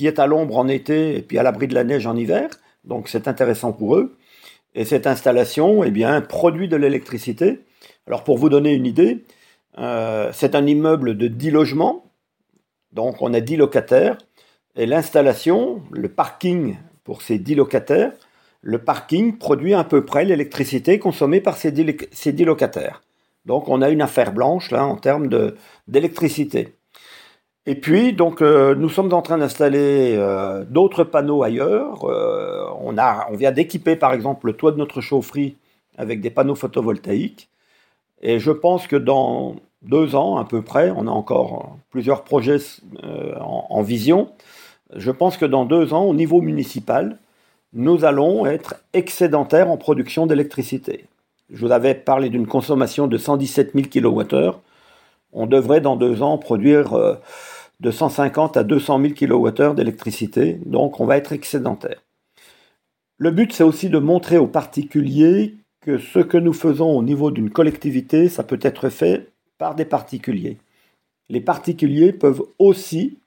est 0.00 0.18
à 0.18 0.26
l'ombre 0.26 0.58
en 0.58 0.68
été 0.68 1.16
et 1.16 1.22
puis 1.22 1.38
à 1.38 1.42
l'abri 1.42 1.66
de 1.66 1.74
la 1.74 1.84
neige 1.84 2.06
en 2.06 2.16
hiver. 2.16 2.48
Donc 2.84 3.08
c'est 3.08 3.26
intéressant 3.26 3.72
pour 3.72 3.96
eux. 3.96 4.16
Et 4.74 4.84
cette 4.84 5.06
installation, 5.06 5.82
eh 5.82 5.90
bien, 5.90 6.20
produit 6.20 6.68
de 6.68 6.76
l'électricité. 6.76 7.60
Alors 8.06 8.22
pour 8.22 8.38
vous 8.38 8.48
donner 8.48 8.74
une 8.74 8.86
idée, 8.86 9.24
euh, 9.78 10.30
c'est 10.32 10.54
un 10.54 10.66
immeuble 10.66 11.16
de 11.16 11.26
10 11.26 11.50
logements. 11.50 12.04
Donc 12.92 13.22
on 13.22 13.32
a 13.34 13.40
10 13.40 13.56
locataires. 13.56 14.18
Et 14.76 14.86
l'installation, 14.86 15.82
le 15.90 16.08
parking 16.08 16.76
pour 17.02 17.22
ces 17.22 17.38
10 17.38 17.56
locataires, 17.56 18.12
le 18.60 18.78
parking 18.78 19.38
produit 19.38 19.74
à 19.74 19.84
peu 19.84 20.04
près 20.04 20.24
l'électricité 20.24 20.98
consommée 20.98 21.40
par 21.40 21.56
ces 21.56 21.72
10, 21.72 22.08
ces 22.12 22.32
10 22.32 22.44
locataires. 22.44 23.02
Donc 23.48 23.68
on 23.68 23.82
a 23.82 23.88
une 23.88 24.02
affaire 24.02 24.32
blanche 24.32 24.72
en 24.72 24.96
termes 24.96 25.28
d'électricité. 25.88 26.74
Et 27.66 27.74
puis, 27.74 28.14
donc, 28.14 28.40
euh, 28.40 28.74
nous 28.74 28.88
sommes 28.88 29.12
en 29.12 29.20
train 29.20 29.36
d'installer 29.36 30.14
euh, 30.16 30.64
d'autres 30.64 31.04
panneaux 31.04 31.42
ailleurs. 31.42 32.02
Euh, 32.04 32.64
on, 32.80 32.94
vient 33.36 33.52
d'équiper, 33.52 33.94
par 33.94 34.14
exemple, 34.14 34.46
le 34.46 34.54
toit 34.54 34.72
de 34.72 34.78
notre 34.78 35.02
chaufferie 35.02 35.56
avec 35.98 36.22
des 36.22 36.30
panneaux 36.30 36.54
photovoltaïques. 36.54 37.50
Et 38.22 38.38
je 38.38 38.52
pense 38.52 38.86
que 38.86 38.96
dans 38.96 39.56
deux 39.82 40.14
ans, 40.14 40.38
à 40.38 40.46
peu 40.46 40.62
près, 40.62 40.90
on 40.96 41.06
a 41.06 41.10
encore 41.10 41.76
plusieurs 41.90 42.24
projets 42.24 42.56
en, 43.38 43.82
vision. 43.82 44.30
Je 44.96 45.10
pense 45.10 45.36
que 45.36 45.44
dans 45.44 45.66
deux 45.66 45.92
ans, 45.92 46.04
au 46.04 46.14
niveau 46.14 46.40
municipal, 46.40 47.18
nous 47.74 48.06
allons 48.06 48.46
être 48.46 48.76
excédentaires 48.94 49.70
en 49.70 49.76
production 49.76 50.26
d'électricité. 50.26 51.04
Je 51.50 51.64
vous 51.64 51.72
avais 51.72 51.94
parlé 51.94 52.28
d'une 52.28 52.46
consommation 52.46 53.06
de 53.06 53.16
117 53.16 53.72
000 53.74 53.86
kWh. 53.88 54.60
On 55.32 55.46
devrait 55.46 55.80
dans 55.80 55.96
deux 55.96 56.22
ans 56.22 56.38
produire 56.38 57.18
de 57.80 57.90
150 57.90 58.56
à 58.56 58.64
200 58.64 59.00
000 59.00 59.14
kWh 59.14 59.74
d'électricité, 59.74 60.60
donc 60.66 61.00
on 61.00 61.06
va 61.06 61.16
être 61.16 61.32
excédentaire. 61.32 62.02
Le 63.18 63.30
but, 63.30 63.52
c'est 63.52 63.64
aussi 63.64 63.88
de 63.88 63.98
montrer 63.98 64.38
aux 64.38 64.46
particuliers 64.46 65.56
que 65.80 65.98
ce 65.98 66.18
que 66.18 66.38
nous 66.38 66.52
faisons 66.52 66.96
au 66.96 67.02
niveau 67.02 67.30
d'une 67.30 67.50
collectivité, 67.50 68.28
ça 68.28 68.42
peut 68.42 68.58
être 68.62 68.88
fait 68.88 69.28
par 69.58 69.74
des 69.74 69.84
particuliers. 69.84 70.58
Les 71.28 71.40
particuliers 71.40 72.12
peuvent 72.12 72.42
aussi 72.58 73.18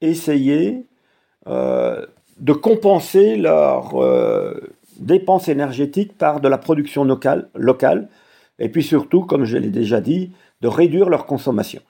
essayer 0.00 0.86
euh, 1.46 2.06
de 2.38 2.52
compenser 2.52 3.36
leurs 3.36 4.02
euh, 4.02 4.54
dépenses 4.98 5.48
énergétiques 5.48 6.16
par 6.16 6.40
de 6.40 6.48
la 6.48 6.58
production 6.58 7.04
locale, 7.04 7.48
locale, 7.54 8.08
et 8.58 8.68
puis 8.68 8.82
surtout, 8.82 9.22
comme 9.22 9.44
je 9.44 9.56
l'ai 9.56 9.70
déjà 9.70 10.00
dit, 10.00 10.32
de 10.60 10.68
réduire 10.68 11.08
leur 11.08 11.26
consommation 11.26 11.80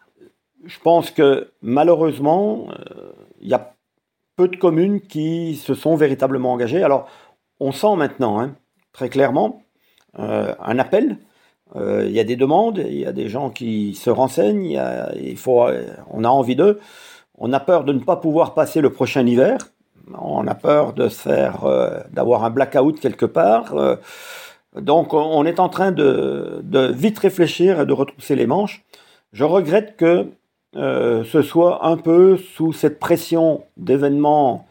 je 0.65 0.79
pense 0.81 1.11
que 1.11 1.51
malheureusement, 1.63 2.69
euh, 2.71 3.13
il 3.41 3.49
y 3.49 3.55
a 3.55 3.75
peu 4.37 4.49
de 4.49 4.57
communes 4.57 5.01
qui 5.01 5.57
se 5.57 5.75
sont 5.75 5.95
véritablement 5.95 6.53
engagées. 6.53 6.83
Alors, 6.83 7.09
on 7.61 7.73
sent 7.73 7.97
maintenant, 7.97 8.41
hein, 8.41 8.55
très 8.93 9.09
clairement, 9.09 9.63
euh, 10.19 10.55
un 10.61 10.79
appel. 10.79 11.19
Euh, 11.77 12.05
il 12.07 12.13
y 12.13 12.21
a 12.21 12.25
des 12.25 12.37
demandes, 12.37 12.79
il 12.79 12.99
y 12.99 13.07
a 13.07 13.13
des 13.13 13.29
gens 13.29 13.51
qui 13.51 13.95
se 13.95 14.11
renseignent, 14.11 14.81
il, 15.17 15.37
faut, 15.37 15.67
on 16.11 16.25
a 16.25 16.29
envie 16.29 16.57
d'eux. 16.57 16.81
On 17.37 17.53
a 17.53 17.61
peur 17.61 17.85
de 17.85 17.93
ne 17.93 17.99
pas 17.99 18.17
pouvoir 18.17 18.55
passer 18.55 18.81
le 18.81 18.93
prochain 18.93 19.27
hiver. 19.27 19.59
On 20.13 20.47
a 20.47 20.55
peur 20.55 20.93
de 20.93 21.09
faire, 21.09 21.67
d'avoir 22.11 22.45
un 22.45 22.51
blackout 22.51 23.01
quelque 23.01 23.27
part. 23.27 23.75
donc, 24.77 25.15
on 25.15 25.47
est 25.47 25.61
en 25.61 25.69
train 25.69 25.93
de, 25.93 26.93
vite 26.93 27.19
réfléchir 27.19 27.81
et 27.81 27.87
de 27.87 27.93
retrousser 27.93 28.37
les 28.37 28.47
manches. 28.47 28.85
Je 29.33 29.45
regrette 29.45 29.97
que 29.97 30.29
euh, 30.77 31.25
ce 31.25 31.43
soit 31.43 31.87
un 31.87 31.97
peu 31.97 32.37
sous 32.37 32.73
cette 32.73 32.99
pression 32.99 33.65
d'événements, 33.77 34.67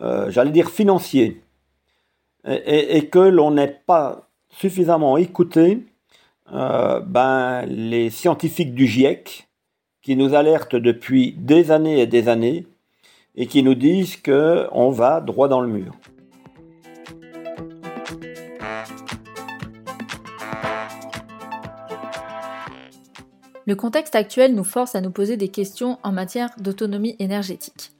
euh, 0.00 0.30
j'allais 0.30 0.50
dire 0.50 0.70
financiers, 0.70 1.42
et, 2.46 3.06
que 3.08 3.20
l'on 3.20 3.52
n'ait 3.52 3.80
pas 3.86 4.28
suffisamment 4.50 5.16
écouté 5.16 5.86
euh, 6.52 7.00
ben, 7.00 7.64
les 7.66 8.10
scientifiques 8.10 8.74
du 8.74 8.86
GIEC 8.86 9.48
qui 10.02 10.14
nous 10.14 10.34
alertent 10.34 10.76
depuis 10.76 11.32
des 11.38 11.70
années 11.70 12.00
et 12.00 12.06
des 12.06 12.28
années 12.28 12.66
et 13.34 13.46
qui 13.46 13.62
nous 13.62 13.74
disent 13.74 14.16
qu'on 14.16 14.90
va 14.90 15.20
droit 15.20 15.48
dans 15.48 15.60
le 15.60 15.68
mur. 15.68 15.94
Le 23.66 23.76
contexte 23.76 24.14
actuel 24.14 24.54
nous 24.54 24.64
force 24.64 24.94
à 24.94 25.00
nous 25.00 25.10
poser 25.10 25.36
des 25.36 25.48
questions 25.48 25.98
en 26.02 26.12
matière 26.12 26.50
d'autonomie 26.58 27.16
énergétique. 27.18 27.92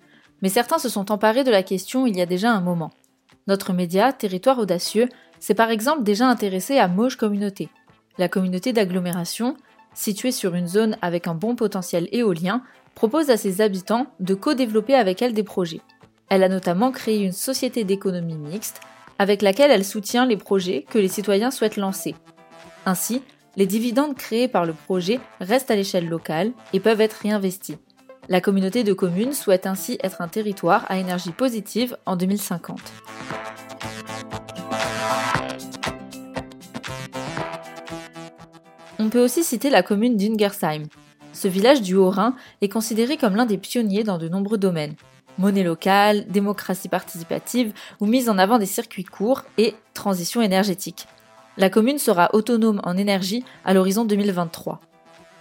Mais 0.43 0.51
certains 0.51 0.79
se 0.79 0.91
sont 0.91 1.11
emparés 1.11 1.43
de 1.43 1.51
la 1.51 1.63
question 1.63 2.07
il 2.07 2.17
y 2.17 2.21
a 2.21 2.27
déjà 2.27 2.53
un 2.53 2.61
moment. 2.61 2.91
Notre 3.47 3.73
média, 3.73 4.13
Territoire 4.13 4.59
Audacieux, 4.59 5.09
s'est 5.41 5.55
par 5.55 5.71
exemple 5.71 6.03
déjà 6.03 6.27
intéressé 6.29 6.79
à 6.79 6.89
Mauge 6.89 7.17
Communauté, 7.17 7.71
la 8.19 8.29
communauté 8.29 8.73
d'agglomération, 8.75 9.57
située 9.95 10.33
sur 10.33 10.55
une 10.55 10.69
zone 10.69 10.97
avec 11.01 11.27
un 11.27 11.35
bon 11.35 11.57
potentiel 11.57 12.09
éolien, 12.13 12.63
propose 12.95 13.31
à 13.31 13.37
ses 13.37 13.61
habitants 13.61 14.07
de 14.21 14.35
co-développer 14.35 14.95
avec 14.95 15.23
elle 15.23 15.35
des 15.35 15.43
projets. 15.43 15.81
Elle 16.29 16.43
a 16.43 16.49
notamment 16.49 16.91
créé 16.91 17.23
une 17.23 17.33
société 17.33 17.85
d'économie 17.85 18.37
mixte 18.37 18.81
avec 19.19 19.43
laquelle 19.43 19.71
elle 19.71 19.85
soutient 19.85 20.27
les 20.27 20.37
projets 20.37 20.85
que 20.89 20.99
les 20.99 21.09
citoyens 21.09 21.51
souhaitent 21.51 21.77
lancer. 21.77 22.15
Ainsi, 22.87 23.23
les 23.57 23.67
dividendes 23.67 24.17
créés 24.17 24.49
par 24.49 24.67
le 24.67 24.73
projet 24.73 25.21
restent 25.41 25.71
à 25.71 25.77
l'échelle 25.77 26.09
locale 26.09 26.53
et 26.73 26.81
peuvent 26.81 27.01
être 27.01 27.21
réinvestis. 27.23 27.79
La 28.29 28.41
communauté 28.41 28.85
de 28.85 28.93
communes 28.93 29.33
souhaite 29.33 29.67
ainsi 29.67 29.99
être 30.03 30.23
un 30.23 30.29
territoire 30.29 30.85
à 30.89 30.99
énergie 30.99 31.31
positive 31.31 31.97
en 32.07 32.17
2050. 32.17 32.81
On 38.99 39.11
peut 39.11 39.23
aussi 39.23 39.45
citer 39.45 39.69
la 39.69 39.83
commune 39.83 40.17
d'Ingersheim. 40.17 40.85
Ce 41.35 41.49
village 41.49 41.83
du 41.83 41.97
Haut-Rhin 41.97 42.37
est 42.61 42.69
considéré 42.69 43.17
comme 43.17 43.35
l'un 43.35 43.45
des 43.45 43.59
pionniers 43.59 44.05
dans 44.05 44.19
de 44.19 44.29
nombreux 44.29 44.57
domaines. 44.57 44.95
Monnaie 45.37 45.65
locale, 45.65 46.27
démocratie 46.29 46.89
participative 46.89 47.73
ou 48.01 48.07
mise 48.07 48.29
en 48.29 48.39
avant 48.39 48.59
des 48.59 48.67
circuits 48.67 49.05
courts 49.05 49.43
et 49.59 49.75
transition 49.95 50.43
énergétique. 50.43 51.09
La 51.57 51.71
commune 51.71 51.99
sera 51.99 52.31
autonome 52.35 52.81
en 52.85 52.97
énergie 52.97 53.45
à 53.65 53.75
l'horizon 53.75 54.05
2023. 54.05 54.81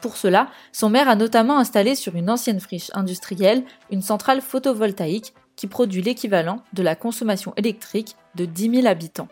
Pour 0.01 0.17
cela, 0.17 0.49
son 0.71 0.89
maire 0.89 1.07
a 1.07 1.15
notamment 1.15 1.59
installé 1.59 1.93
sur 1.93 2.15
une 2.15 2.29
ancienne 2.29 2.59
friche 2.59 2.89
industrielle 2.95 3.63
une 3.91 4.01
centrale 4.01 4.41
photovoltaïque 4.41 5.33
qui 5.55 5.67
produit 5.67 6.01
l'équivalent 6.01 6.63
de 6.73 6.81
la 6.81 6.95
consommation 6.95 7.53
électrique 7.55 8.15
de 8.33 8.45
10 8.45 8.81
000 8.81 8.87
habitants. 8.87 9.29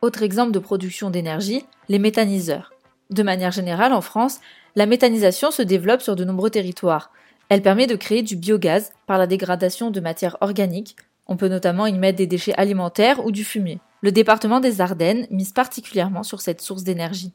Autre 0.00 0.22
exemple 0.22 0.52
de 0.52 0.58
production 0.58 1.10
d'énergie, 1.10 1.66
les 1.90 1.98
méthaniseurs. 1.98 2.72
De 3.10 3.22
manière 3.22 3.52
générale, 3.52 3.92
en 3.92 4.00
France, 4.00 4.40
la 4.78 4.86
méthanisation 4.86 5.50
se 5.50 5.62
développe 5.62 6.02
sur 6.02 6.14
de 6.14 6.24
nombreux 6.24 6.50
territoires. 6.50 7.10
Elle 7.48 7.62
permet 7.62 7.88
de 7.88 7.96
créer 7.96 8.22
du 8.22 8.36
biogaz 8.36 8.92
par 9.08 9.18
la 9.18 9.26
dégradation 9.26 9.90
de 9.90 9.98
matières 9.98 10.36
organiques. 10.40 10.94
On 11.26 11.36
peut 11.36 11.48
notamment 11.48 11.88
y 11.88 11.98
mettre 11.98 12.18
des 12.18 12.28
déchets 12.28 12.54
alimentaires 12.56 13.26
ou 13.26 13.32
du 13.32 13.42
fumier. 13.42 13.80
Le 14.02 14.12
département 14.12 14.60
des 14.60 14.80
Ardennes 14.80 15.26
mise 15.32 15.50
particulièrement 15.50 16.22
sur 16.22 16.40
cette 16.40 16.60
source 16.60 16.84
d'énergie. 16.84 17.32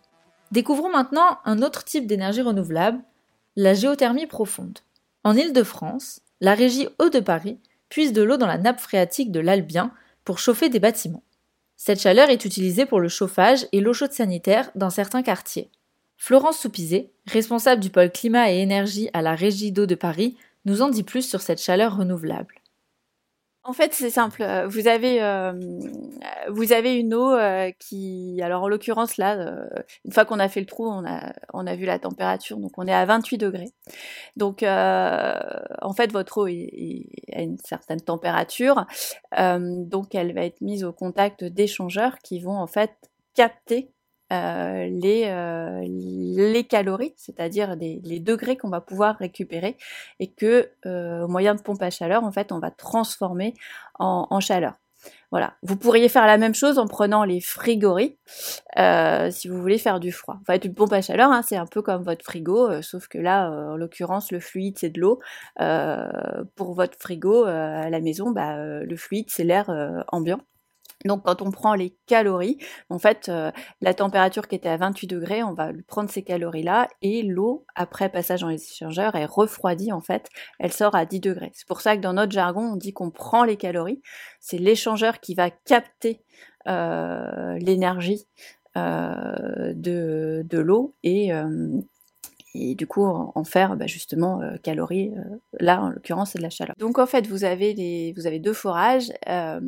Découvrons 0.53 0.89
maintenant 0.89 1.39
un 1.43 1.61
autre 1.61 1.83
type 1.83 2.07
d'énergie 2.07 2.41
renouvelable, 2.41 3.01
la 3.57 3.73
géothermie 3.73 4.25
profonde. 4.25 4.79
En 5.25 5.35
Île-de-France, 5.35 6.21
la 6.39 6.53
régie 6.53 6.87
Eau 6.97 7.09
de 7.09 7.19
Paris 7.19 7.57
puise 7.89 8.13
de 8.13 8.23
l'eau 8.23 8.37
dans 8.37 8.47
la 8.47 8.57
nappe 8.57 8.79
phréatique 8.79 9.33
de 9.33 9.41
l'Albien 9.41 9.91
pour 10.23 10.39
chauffer 10.39 10.69
des 10.69 10.79
bâtiments. 10.79 11.23
Cette 11.75 11.99
chaleur 11.99 12.29
est 12.29 12.45
utilisée 12.45 12.85
pour 12.85 13.01
le 13.01 13.09
chauffage 13.09 13.67
et 13.73 13.81
l'eau 13.81 13.91
chaude 13.91 14.13
sanitaire 14.13 14.71
dans 14.75 14.89
certains 14.89 15.23
quartiers. 15.23 15.69
Florence 16.25 16.57
Soupizet, 16.57 17.11
responsable 17.27 17.81
du 17.81 17.89
pôle 17.89 18.09
climat 18.09 18.49
et 18.49 18.59
énergie 18.59 19.09
à 19.11 19.21
la 19.21 19.35
Régie 19.35 19.73
d'eau 19.73 19.85
de 19.85 19.93
Paris, 19.93 20.37
nous 20.63 20.81
en 20.81 20.87
dit 20.87 21.03
plus 21.03 21.27
sur 21.27 21.41
cette 21.41 21.61
chaleur 21.61 21.97
renouvelable. 21.97 22.61
En 23.65 23.73
fait, 23.73 23.93
c'est 23.93 24.09
simple. 24.09 24.41
Euh, 24.41 24.65
vous 24.65 24.87
avez, 24.87 25.21
euh, 25.21 25.51
vous 26.49 26.71
avez 26.71 26.95
une 26.95 27.13
eau 27.13 27.29
euh, 27.29 27.71
qui, 27.77 28.39
alors 28.41 28.63
en 28.63 28.69
l'occurrence 28.69 29.17
là, 29.17 29.35
une 30.05 30.13
fois 30.13 30.23
qu'on 30.23 30.39
a 30.39 30.47
fait 30.47 30.61
le 30.61 30.65
trou, 30.65 30.87
on 30.87 31.05
a, 31.05 31.33
on 31.53 31.67
a 31.67 31.75
vu 31.75 31.83
la 31.83 31.99
température, 31.99 32.55
donc 32.55 32.71
on 32.77 32.87
est 32.87 32.93
à 32.93 33.03
28 33.03 33.37
degrés. 33.37 33.73
Donc, 34.37 34.63
en 34.63 35.93
fait, 35.93 36.09
votre 36.09 36.37
eau 36.37 36.47
est, 36.47 37.03
à 37.33 37.41
une 37.41 37.57
certaine 37.57 37.99
température, 37.99 38.85
donc 39.37 40.15
elle 40.15 40.33
va 40.33 40.45
être 40.45 40.61
mise 40.61 40.85
au 40.85 40.93
contact 40.93 41.43
d'échangeurs 41.43 42.19
qui 42.19 42.39
vont 42.39 42.55
en 42.55 42.67
fait 42.67 42.93
capter 43.33 43.89
euh, 44.33 44.87
les, 44.89 45.25
euh, 45.27 45.81
les 45.85 46.63
calories, 46.63 47.13
c'est-à-dire 47.17 47.75
les 47.75 48.19
degrés 48.19 48.57
qu'on 48.57 48.69
va 48.69 48.81
pouvoir 48.81 49.17
récupérer 49.17 49.77
et 50.19 50.31
que 50.31 50.69
euh, 50.85 51.23
au 51.23 51.27
moyen 51.27 51.53
de 51.53 51.61
pompe 51.61 51.81
à 51.83 51.91
chaleur, 51.91 52.23
en 52.23 52.31
fait, 52.31 52.51
on 52.51 52.59
va 52.59 52.71
transformer 52.71 53.53
en, 53.99 54.39
chaleur. 54.39 54.73
Voilà. 55.31 55.53
Vous 55.61 55.75
pourriez 55.75 56.09
faire 56.09 56.25
la 56.25 56.37
même 56.37 56.55
chose 56.55 56.79
en 56.79 56.87
prenant 56.87 57.23
les 57.25 57.41
frigories 57.41 58.17
si 59.31 59.47
vous 59.47 59.61
voulez 59.61 59.77
faire 59.77 59.99
du 59.99 60.11
froid. 60.11 60.37
En 60.41 60.45
fait, 60.45 60.65
une 60.65 60.73
pompe 60.73 60.93
à 60.93 61.01
chaleur, 61.01 61.31
hein, 61.31 61.41
c'est 61.47 61.57
un 61.57 61.67
peu 61.67 61.81
comme 61.81 62.03
votre 62.03 62.23
frigo, 62.23 62.81
sauf 62.81 63.07
que 63.07 63.17
là, 63.17 63.49
en 63.51 63.75
l'occurrence, 63.75 64.31
le 64.31 64.39
fluide 64.39 64.79
c'est 64.79 64.89
de 64.89 64.99
l'eau. 64.99 65.19
pour 66.55 66.73
votre 66.73 66.97
frigo 66.97 67.43
à 67.45 67.89
la 67.89 67.99
maison, 67.99 68.31
bah, 68.31 68.57
le 68.57 68.95
fluide 68.97 69.29
c'est 69.29 69.43
l'air 69.43 69.69
ambiant. 70.11 70.39
Donc 71.05 71.23
quand 71.23 71.41
on 71.41 71.51
prend 71.51 71.73
les 71.73 71.95
calories, 72.07 72.57
en 72.89 72.99
fait, 72.99 73.29
euh, 73.29 73.51
la 73.81 73.93
température 73.93 74.47
qui 74.47 74.55
était 74.55 74.69
à 74.69 74.77
28 74.77 75.07
degrés, 75.07 75.43
on 75.43 75.53
va 75.53 75.71
prendre 75.87 76.09
ces 76.09 76.23
calories-là 76.23 76.87
et 77.01 77.23
l'eau, 77.23 77.65
après 77.75 78.09
passage 78.09 78.41
dans 78.41 78.49
les 78.49 78.63
échangeurs, 78.63 79.15
est 79.15 79.25
refroidie 79.25 79.91
en 79.91 80.01
fait, 80.01 80.29
elle 80.59 80.71
sort 80.73 80.95
à 80.95 81.05
10 81.05 81.19
degrés. 81.19 81.51
C'est 81.53 81.67
pour 81.67 81.81
ça 81.81 81.95
que 81.95 82.01
dans 82.01 82.13
notre 82.13 82.31
jargon, 82.31 82.73
on 82.73 82.75
dit 82.75 82.93
qu'on 82.93 83.11
prend 83.11 83.43
les 83.43 83.57
calories. 83.57 84.01
C'est 84.39 84.57
l'échangeur 84.57 85.19
qui 85.19 85.35
va 85.35 85.49
capter 85.49 86.21
euh, 86.67 87.57
l'énergie 87.59 88.25
euh, 88.77 89.73
de, 89.75 90.43
de 90.49 90.57
l'eau 90.59 90.95
et 91.03 91.31
et 92.55 92.75
du 92.75 92.85
coup 92.85 93.03
en, 93.03 93.43
faire 93.43 93.75
bah, 93.75 93.87
justement 93.87 94.41
euh, 94.41 94.57
calories. 94.61 95.11
Euh, 95.17 95.37
là, 95.59 95.81
en 95.81 95.89
l'occurrence, 95.89 96.31
c'est 96.31 96.37
de 96.37 96.43
la 96.43 96.49
chaleur. 96.49 96.75
Donc 96.77 96.99
en 96.99 97.05
fait, 97.05 97.27
vous 97.27 97.43
avez 97.43 97.73
des, 97.73 98.13
vous 98.15 98.27
avez 98.27 98.39
deux 98.39 98.53
forages. 98.53 99.11
Euh, 99.27 99.59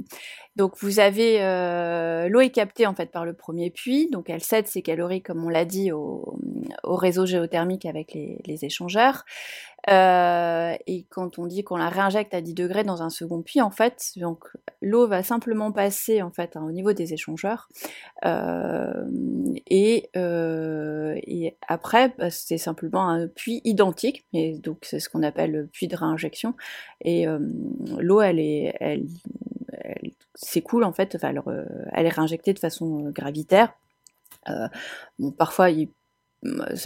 donc 0.56 0.74
vous 0.80 1.00
avez 1.00 1.40
l'eau 2.30 2.40
est 2.40 2.50
captée 2.50 2.88
en 2.88 2.96
fait 2.96 3.12
par 3.12 3.26
le 3.26 3.34
premier 3.34 3.72
puits, 3.72 4.10
donc 4.10 4.30
elle 4.30 4.42
cède 4.42 4.68
ses 4.68 4.82
calories 4.82 5.22
comme 5.22 5.44
on 5.44 5.50
l'a 5.50 5.66
dit 5.66 5.92
au, 5.92 6.40
au, 6.84 6.96
réseau 6.96 7.26
géothermique 7.26 7.86
avec 7.86 8.14
les, 8.14 8.40
les 8.46 8.64
échangeurs. 8.64 9.26
Euh, 9.90 10.76
et 10.88 11.06
quand 11.10 11.38
on 11.38 11.46
dit 11.46 11.64
qu'on 11.64 11.78
la 11.78 11.90
réinjecte 11.90 12.34
à 12.34 12.42
10 12.42 12.54
degrés 12.54 12.84
dans 12.84 13.04
un 13.04 13.10
second 13.10 13.42
puits, 13.42 13.62
en 13.62 13.70
fait, 13.70 14.12
donc 14.18 14.46
l'eau 14.82 15.08
va 15.08 15.22
simplement 15.22 15.72
passer 15.72 16.22
en 16.22 16.32
fait 16.32 16.56
hein, 16.56 16.64
au 16.64 16.72
niveau 16.72 16.94
des 16.94 17.14
échangeurs. 17.14 17.70
Euh, 18.26 19.06
et, 19.68 20.10
euh, 20.16 21.16
et, 21.24 21.58
après, 21.68 22.14
bah, 22.18 22.32
c'est 22.32 22.58
simplement 22.58 23.08
un 23.10 23.28
puits 23.28 23.62
identique, 23.64 24.26
et 24.34 24.58
donc 24.58 24.80
c'est 24.84 25.00
ce 25.00 25.10
qu'on 25.10 25.24
appelle 25.24 25.52
le 25.52 25.68
puits 25.68 25.88
de 25.88 25.96
réinjection. 25.96 26.56
Et 27.02 27.26
l'eau, 28.00 28.22
elle 28.22 28.40
est, 28.40 28.76
elle, 28.80 29.06
s'écoule 30.34 30.84
en 30.84 30.94
fait, 30.94 31.18
elle, 31.22 31.42
elle, 31.94 32.06
est 32.06 32.10
réinjectée 32.10 32.54
de 32.54 32.60
façon 32.60 33.10
gravitaire. 33.12 33.74
parfois, 35.38 35.70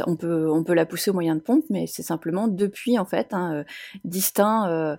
on 0.05 0.15
peut, 0.15 0.49
on 0.49 0.63
peut 0.63 0.73
la 0.73 0.85
pousser 0.85 1.11
au 1.11 1.13
moyen 1.13 1.35
de 1.35 1.41
pompe, 1.41 1.65
mais 1.69 1.87
c'est 1.87 2.03
simplement 2.03 2.47
depuis 2.47 2.97
en 2.99 3.05
fait 3.05 3.33
hein, 3.33 3.53
euh, 3.53 3.63
distinct. 4.03 4.69
Euh, 4.69 4.97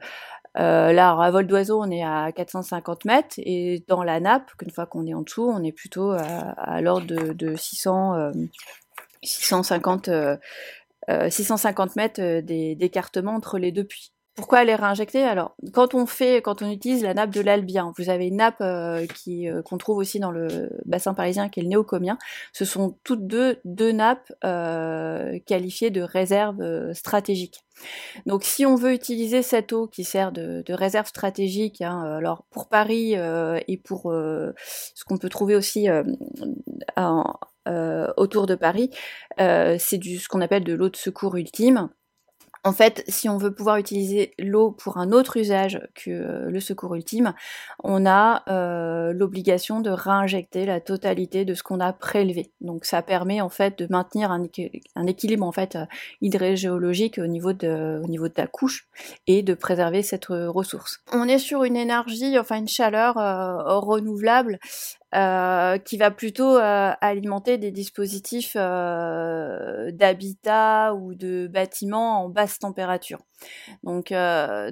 euh, 0.58 0.92
là, 0.92 1.12
à 1.12 1.30
vol 1.30 1.46
d'oiseau, 1.46 1.80
on 1.80 1.90
est 1.90 2.02
à 2.02 2.32
450 2.32 3.04
mètres, 3.04 3.36
et 3.38 3.84
dans 3.86 4.02
la 4.02 4.18
nappe, 4.18 4.50
qu'une 4.58 4.72
fois 4.72 4.84
qu'on 4.84 5.06
est 5.06 5.14
en 5.14 5.22
dessous, 5.22 5.48
on 5.48 5.62
est 5.62 5.70
plutôt 5.70 6.10
à, 6.10 6.80
l'ordre 6.80 7.06
de, 7.32 7.54
600, 7.54 8.32
650, 9.22 10.10
650 11.28 11.94
mètres 11.94 12.40
d'écartement 12.40 13.36
entre 13.36 13.58
les 13.58 13.70
deux 13.70 13.84
puits. 13.84 14.10
Pourquoi 14.40 14.62
elle 14.62 14.70
est 14.70 14.74
réinjectée? 14.74 15.22
Alors, 15.22 15.54
quand 15.74 15.94
on 15.94 16.06
fait, 16.06 16.40
quand 16.40 16.62
on 16.62 16.70
utilise 16.70 17.02
la 17.02 17.12
nappe 17.12 17.28
de 17.28 17.42
l'Albien, 17.42 17.92
vous 17.98 18.08
avez 18.08 18.28
une 18.28 18.36
nappe 18.36 18.62
euh, 18.62 19.06
qui 19.06 19.50
euh, 19.50 19.60
qu'on 19.60 19.76
trouve 19.76 19.98
aussi 19.98 20.18
dans 20.18 20.30
le 20.30 20.70
bassin 20.86 21.12
parisien, 21.12 21.50
qui 21.50 21.60
est 21.60 21.62
le 21.62 21.68
néocomien. 21.68 22.16
Ce 22.54 22.64
sont 22.64 22.96
toutes 23.04 23.26
deux 23.26 23.58
deux 23.66 23.92
nappes 23.92 24.32
euh, 24.42 25.38
qualifiées 25.44 25.90
de 25.90 26.00
réserve 26.00 26.90
stratégique. 26.94 27.66
Donc, 28.24 28.44
si 28.44 28.64
on 28.64 28.76
veut 28.76 28.94
utiliser 28.94 29.42
cette 29.42 29.74
eau 29.74 29.86
qui 29.86 30.04
sert 30.04 30.32
de, 30.32 30.64
réserve 30.72 31.06
stratégique, 31.06 31.82
hein, 31.82 32.02
alors 32.02 32.46
pour 32.48 32.70
Paris 32.70 33.12
et 33.12 33.76
pour 33.76 34.04
ce 34.04 35.04
qu'on 35.06 35.18
peut 35.18 35.28
trouver 35.28 35.54
aussi 35.54 35.86
autour 37.66 38.46
de 38.46 38.54
Paris, 38.54 38.90
c'est 39.36 39.98
du 39.98 40.18
ce 40.18 40.28
qu'on 40.28 40.40
appelle 40.40 40.64
de 40.64 40.72
l'eau 40.72 40.88
de 40.88 40.96
secours 40.96 41.36
ultime. 41.36 41.90
En 42.62 42.72
fait, 42.72 43.04
si 43.08 43.30
on 43.30 43.38
veut 43.38 43.54
pouvoir 43.54 43.78
utiliser 43.78 44.34
l'eau 44.38 44.70
pour 44.70 44.98
un 44.98 45.12
autre 45.12 45.38
usage 45.38 45.80
que 45.94 46.10
euh, 46.10 46.50
le 46.50 46.60
secours 46.60 46.94
ultime, 46.94 47.32
on 47.82 48.04
a 48.04 48.42
euh, 48.48 49.14
l'obligation 49.14 49.80
de 49.80 49.88
réinjecter 49.88 50.66
la 50.66 50.78
totalité 50.80 51.46
de 51.46 51.54
ce 51.54 51.62
qu'on 51.62 51.80
a 51.80 51.94
prélevé. 51.94 52.52
Donc 52.60 52.84
ça 52.84 53.00
permet 53.00 53.40
en 53.40 53.48
fait 53.48 53.78
de 53.78 53.86
maintenir 53.88 54.30
un, 54.30 54.42
équilibre 55.06 55.46
en 55.46 55.52
fait 55.52 55.76
euh, 55.76 55.86
hydrogéologique 56.20 57.18
au 57.18 57.26
niveau 57.26 57.54
de 57.54 58.00
au 58.04 58.08
niveau 58.08 58.28
de 58.28 58.34
la 58.36 58.46
couche 58.46 58.86
et 59.26 59.42
de 59.42 59.54
préserver 59.54 60.02
cette 60.02 60.26
ressource. 60.26 61.00
On 61.12 61.28
est 61.28 61.38
sur 61.38 61.64
une 61.64 61.76
énergie, 61.76 62.38
enfin 62.38 62.56
une 62.56 62.68
chaleur 62.68 63.14
renouvelable 63.14 64.58
euh, 65.12 65.78
qui 65.78 65.96
va 65.96 66.12
plutôt 66.12 66.56
euh, 66.56 66.92
alimenter 67.00 67.58
des 67.58 67.72
dispositifs 67.72 68.52
euh, 68.54 69.90
d'habitat 69.90 70.94
ou 70.94 71.14
de 71.14 71.48
bâtiments 71.48 72.24
en 72.24 72.28
basse 72.28 72.60
température. 72.60 73.18
Donc, 73.82 74.12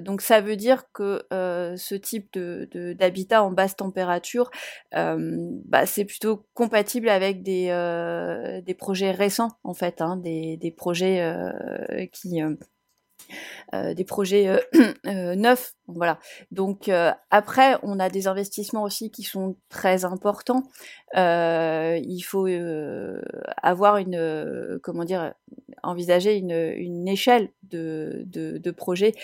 donc 0.01 0.21
ça 0.21 0.41
veut 0.41 0.55
dire 0.55 0.83
que 0.93 1.23
ce 1.31 1.95
type 1.95 2.31
de, 2.33 2.93
d'habitat 2.93 3.43
en 3.43 3.51
basse 3.51 3.75
température, 3.75 4.51
bah, 4.91 5.85
c'est 5.87 6.05
plutôt 6.05 6.45
compatible 6.53 7.09
avec 7.09 7.41
des, 7.41 8.61
des 8.63 8.73
projets 8.75 9.11
récents 9.11 9.49
en 9.63 9.73
fait, 9.73 10.01
hein, 10.01 10.17
des, 10.17 10.55
des 10.57 10.71
projets 10.71 11.33
qui 12.13 12.39
euh, 13.73 13.93
des 13.93 14.03
projets 14.03 14.47
euh, 14.47 14.59
euh, 15.07 15.35
neufs. 15.35 15.73
Voilà. 15.87 16.19
Donc 16.51 16.89
après, 17.31 17.77
on 17.81 17.99
a 17.99 18.09
des 18.09 18.27
investissements 18.27 18.83
aussi 18.83 19.09
qui 19.09 19.23
sont 19.23 19.55
très 19.69 20.05
importants. 20.05 20.63
il 21.15 22.21
faut 22.21 22.47
avoir 23.63 23.97
une, 23.97 24.79
comment 24.83 25.03
dire, 25.03 25.33
envisager 25.81 26.37
une, 26.37 27.07
échelle 27.07 27.49
de 27.63 28.71
projets 28.71 29.15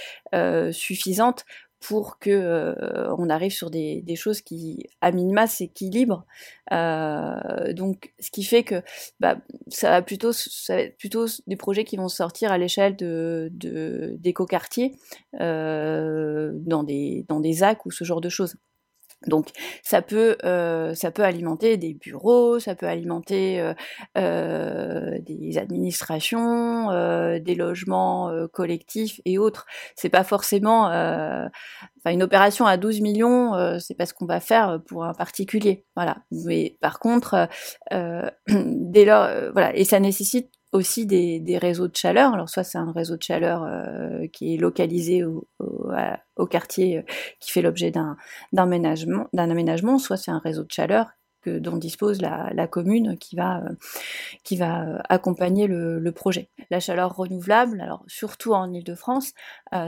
suffisante 0.71 1.45
pour 1.87 2.17
que 2.17 2.31
euh, 2.31 3.13
on 3.17 3.29
arrive 3.29 3.51
sur 3.51 3.69
des, 3.69 4.15
choses 4.15 4.41
qui, 4.41 4.87
à 5.01 5.11
minima, 5.11 5.45
s'équilibrent. 5.45 6.25
Euh, 6.71 7.73
donc, 7.73 8.13
ce 8.19 8.31
qui 8.31 8.43
fait 8.43 8.63
que 8.63 8.81
bah, 9.19 9.37
ça 9.67 9.91
va 9.91 10.01
plutôt, 10.01 10.31
être 10.69 10.97
plutôt 10.97 11.25
des 11.45 11.55
projets 11.55 11.83
qui 11.83 11.95
vont 11.95 12.07
sortir 12.07 12.51
à 12.51 12.57
l'échelle 12.57 12.95
de, 12.95 13.51
d'éco-quartiers, 14.17 14.95
euh, 15.39 16.53
dans 16.55 16.83
des 16.83 17.25
dans 17.27 17.39
des 17.39 17.63
ou 17.85 17.91
ce 17.91 18.03
genre 18.03 18.21
de 18.21 18.29
choses. 18.29 18.55
Donc 19.27 19.49
ça 19.83 20.01
peut, 20.01 20.37
euh, 20.43 20.93
ça 20.95 21.11
peut 21.11 21.23
alimenter 21.23 21.77
des 21.77 21.93
bureaux, 21.93 22.59
ça 22.59 22.75
peut 22.75 22.87
alimenter 22.87 23.59
euh, 23.59 23.73
euh, 24.17 25.19
des 25.21 25.57
administrations, 25.57 26.89
des 27.39 27.55
logements 27.55 28.31
collectifs 28.51 29.19
et 29.25 29.37
autres. 29.37 29.65
C'est 29.95 30.09
pas 30.09 30.23
forcément, 30.23 30.89
une 32.05 32.23
opération 32.23 32.65
à 32.65 32.77
12 32.77 33.01
millions, 33.01 33.79
c'est 33.79 33.95
pas 33.95 34.05
ce 34.05 34.13
qu'on 34.13 34.25
va 34.25 34.39
faire 34.39 34.79
pour 34.87 35.05
un 35.05 35.13
particulier, 35.13 35.85
voilà. 35.95 36.17
Mais 36.31 36.77
par 36.81 36.99
contre, 36.99 37.47
dès 38.47 39.05
lors, 39.05 39.51
voilà, 39.53 39.75
et 39.75 39.83
ça 39.83 39.99
nécessite 39.99 40.49
aussi 40.75 41.05
des, 41.05 41.57
réseaux 41.57 41.87
de 41.87 41.95
chaleur. 41.95 42.33
Alors 42.33 42.49
soit 42.49 42.63
c'est 42.63 42.77
un 42.77 42.91
réseau 42.91 43.17
de 43.17 43.23
chaleur 43.23 43.63
euh, 43.63 44.27
qui 44.27 44.53
est 44.53 44.57
localisé 44.57 45.23
au, 45.23 45.47
quartier 46.49 46.99
euh, 46.99 47.01
qui 47.39 47.51
fait 47.51 47.61
l'objet 47.61 47.91
d'un 47.91 48.17
aménagement, 48.55 49.27
aménagement, 49.37 49.97
soit 49.97 50.17
c'est 50.17 50.31
un 50.31 50.39
réseau 50.39 50.63
de 50.63 50.71
chaleur 50.71 51.11
que, 51.41 51.59
dont 51.59 51.77
dispose 51.77 52.21
la, 52.21 52.67
commune 52.67 53.17
qui 53.17 53.35
va, 53.35 53.59
euh, 53.59 53.69
qui 54.43 54.57
va 54.57 55.01
accompagner 55.09 55.67
le, 55.67 56.11
projet. 56.11 56.49
La 56.69 56.79
chaleur 56.79 57.15
renouvelable, 57.15 57.81
alors 57.81 58.03
surtout 58.07 58.53
en 58.53 58.71
Ile-de-France, 58.71 59.33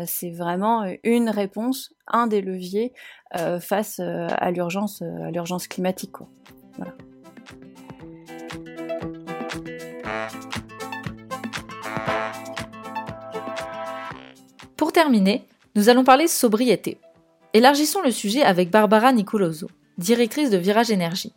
c'est 0.06 0.32
vraiment 0.32 0.86
une 1.04 1.30
réponse, 1.30 1.94
un 2.08 2.28
des 2.28 2.42
leviers 2.42 2.94
face 3.60 4.00
à 4.00 4.52
l'urgence 4.52 5.02
climatique. 5.68 6.18
Pour 14.78 14.94
terminer, 14.94 15.44
nous 15.76 15.90
allons 15.90 16.04
parler 16.04 16.28
sobriété. 16.28 17.00
Élargissons 17.54 18.02
le 18.04 18.12
sujet 18.12 18.44
avec 18.44 18.70
Barbara 18.70 19.12
Nicoloso, 19.12 19.68
directrice 19.98 20.52
de 20.52 20.58
Virage 20.58 20.92
Énergie. 20.92 21.34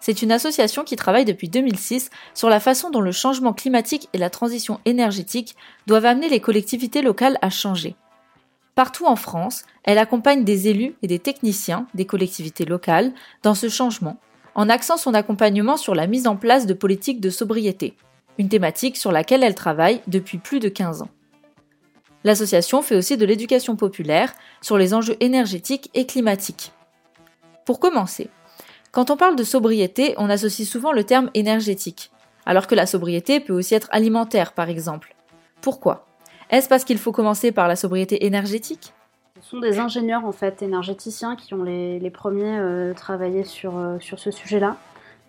C'est 0.00 0.22
une 0.22 0.32
association 0.32 0.82
qui 0.82 0.96
travaille 0.96 1.24
depuis 1.24 1.48
2006 1.48 2.10
sur 2.34 2.48
la 2.48 2.58
façon 2.58 2.90
dont 2.90 3.00
le 3.00 3.12
changement 3.12 3.52
climatique 3.52 4.08
et 4.12 4.18
la 4.18 4.28
transition 4.28 4.80
énergétique 4.86 5.54
doivent 5.86 6.04
amener 6.04 6.28
les 6.28 6.40
collectivités 6.40 7.00
locales 7.00 7.38
à 7.42 7.48
changer. 7.48 7.94
Partout 8.74 9.06
en 9.06 9.14
France, 9.14 9.64
elle 9.84 9.98
accompagne 9.98 10.42
des 10.42 10.66
élus 10.66 10.96
et 11.02 11.06
des 11.06 11.20
techniciens 11.20 11.86
des 11.94 12.06
collectivités 12.06 12.64
locales 12.64 13.12
dans 13.44 13.54
ce 13.54 13.68
changement, 13.68 14.18
en 14.56 14.68
axant 14.68 14.96
son 14.96 15.14
accompagnement 15.14 15.76
sur 15.76 15.94
la 15.94 16.08
mise 16.08 16.26
en 16.26 16.34
place 16.34 16.66
de 16.66 16.74
politiques 16.74 17.20
de 17.20 17.30
sobriété, 17.30 17.94
une 18.36 18.48
thématique 18.48 18.96
sur 18.96 19.12
laquelle 19.12 19.44
elle 19.44 19.54
travaille 19.54 20.00
depuis 20.08 20.38
plus 20.38 20.58
de 20.58 20.68
15 20.68 21.02
ans. 21.02 21.10
L'association 22.24 22.80
fait 22.80 22.96
aussi 22.96 23.18
de 23.18 23.26
l'éducation 23.26 23.76
populaire 23.76 24.32
sur 24.62 24.78
les 24.78 24.94
enjeux 24.94 25.16
énergétiques 25.20 25.90
et 25.92 26.06
climatiques. 26.06 26.72
Pour 27.66 27.78
commencer, 27.78 28.30
quand 28.92 29.10
on 29.10 29.16
parle 29.16 29.36
de 29.36 29.44
sobriété, 29.44 30.14
on 30.16 30.30
associe 30.30 30.66
souvent 30.66 30.92
le 30.92 31.04
terme 31.04 31.30
énergétique, 31.34 32.10
alors 32.46 32.66
que 32.66 32.74
la 32.74 32.86
sobriété 32.86 33.40
peut 33.40 33.52
aussi 33.52 33.74
être 33.74 33.88
alimentaire 33.90 34.52
par 34.52 34.70
exemple. 34.70 35.14
Pourquoi? 35.60 36.06
Est-ce 36.50 36.68
parce 36.68 36.84
qu'il 36.84 36.98
faut 36.98 37.12
commencer 37.12 37.52
par 37.52 37.68
la 37.68 37.76
sobriété 37.76 38.24
énergétique? 38.24 38.92
Ce 39.42 39.50
sont 39.50 39.60
des 39.60 39.78
ingénieurs 39.78 40.24
en 40.24 40.32
fait 40.32 40.62
énergéticiens 40.62 41.36
qui 41.36 41.52
ont 41.52 41.62
les, 41.62 42.10
premiers 42.10 42.58
euh, 42.58 42.94
travaillé 42.94 43.44
euh, 43.64 43.98
sur 44.00 44.18
ce 44.18 44.30
sujet-là, 44.30 44.76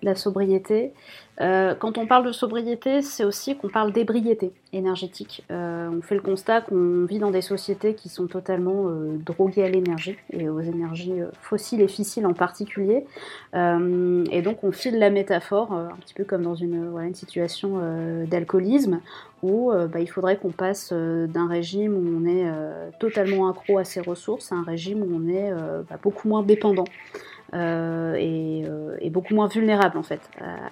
la 0.05 0.15
sobriété. 0.15 0.93
Euh, 1.41 1.75
quand 1.75 1.97
on 1.97 2.07
parle 2.07 2.25
de 2.25 2.31
sobriété, 2.31 3.01
c'est 3.01 3.25
aussi 3.25 3.57
qu'on 3.57 3.67
parle 3.67 3.91
d'ébriété 3.91 4.53
énergétique. 4.71 5.43
Euh, 5.51 5.89
on 5.91 6.01
fait 6.01 6.15
le 6.15 6.21
constat 6.21 6.61
qu'on 6.61 7.05
vit 7.05 7.19
dans 7.19 7.31
des 7.31 7.41
sociétés 7.41 7.93
qui 7.93 8.07
sont 8.07 8.27
totalement 8.27 8.87
euh, 8.87 9.17
droguées 9.17 9.63
à 9.63 9.69
l'énergie 9.69 10.15
et 10.31 10.47
aux 10.47 10.61
énergies 10.61 11.15
fossiles 11.41 11.81
et 11.81 11.89
fissiles 11.89 12.25
en 12.25 12.33
particulier. 12.33 13.05
et 13.53 14.41
donc 14.41 14.63
on 14.63 14.71
file 14.71 14.97
la 14.99 15.09
métaphore, 15.09 15.73
un 15.73 15.97
petit 15.99 16.13
peu 16.13 16.23
comme 16.23 16.43
dans 16.43 16.55
une, 16.55 17.13
situation 17.13 17.79
d'alcoolisme, 18.27 18.99
où 19.41 19.71
bah, 19.71 19.99
il 19.99 20.07
faudrait 20.07 20.37
qu'on 20.37 20.51
passe 20.51 20.93
d'un 20.93 21.47
régime 21.47 21.93
où 21.93 22.21
on 22.21 22.25
est 22.27 22.45
totalement 22.99 23.49
accro 23.49 23.77
à 23.77 23.83
ses 23.83 24.01
ressources 24.01 24.51
à 24.51 24.55
un 24.55 24.63
régime 24.63 25.01
où 25.01 25.09
on 25.15 25.27
est 25.27 25.51
bah, 25.89 25.97
beaucoup 26.01 26.27
moins 26.27 26.43
dépendant. 26.43 26.85
Euh, 27.55 28.15
euh, 28.17 28.97
et, 28.99 29.09
beaucoup 29.09 29.33
moins 29.33 29.47
vulnérable 29.47 29.97
en 29.97 30.03
fait 30.03 30.19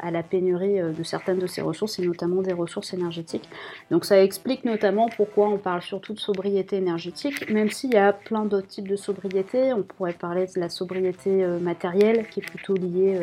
à, 0.01 0.11
la 0.11 0.21
pénurie 0.21 0.81
euh, 0.81 0.91
de 0.91 1.03
certaines 1.03 1.39
de 1.39 1.47
ces 1.47 1.61
ressources 1.61 1.97
et 1.99 2.05
notamment 2.05 2.41
des 2.41 2.51
ressources 2.51 2.93
énergétiques. 2.93 3.47
Donc 3.89 4.03
ça 4.03 4.21
explique 4.21 4.65
notamment 4.65 5.07
pourquoi 5.15 5.47
on 5.47 5.57
parle 5.57 5.81
surtout 5.81 6.13
de 6.13 6.19
sobriété 6.19 6.75
énergétique, 6.75 7.49
même 7.49 7.69
s'il 7.69 7.93
y 7.93 7.97
a 7.97 8.11
plein 8.11 8.43
d'autres 8.43 8.67
types 8.67 8.87
de 8.87 8.97
sobriété. 8.97 9.71
On 9.71 9.83
pourrait 9.83 10.13
parler 10.13 10.45
de 10.53 10.59
la 10.59 10.67
sobriété 10.67 11.45
matérielle 11.61 12.27
qui 12.27 12.41
est 12.41 12.45
plutôt 12.45 12.73
liée 12.73 13.17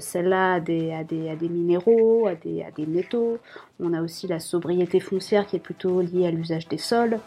celle-là 0.00 0.54
à 0.54 0.60
des, 0.60 1.48
minéraux, 1.48 2.26
à 2.26 2.34
des 2.34 2.86
métaux. 2.86 3.38
On 3.78 3.92
a 3.92 4.02
aussi 4.02 4.26
la 4.26 4.40
sobriété 4.40 4.98
foncière 4.98 5.46
qui 5.46 5.56
est 5.56 5.60
plutôt 5.60 6.00
liée 6.00 6.26
à 6.26 6.30
l'usage 6.32 6.66
des 6.66 6.78
sols. 6.78 7.20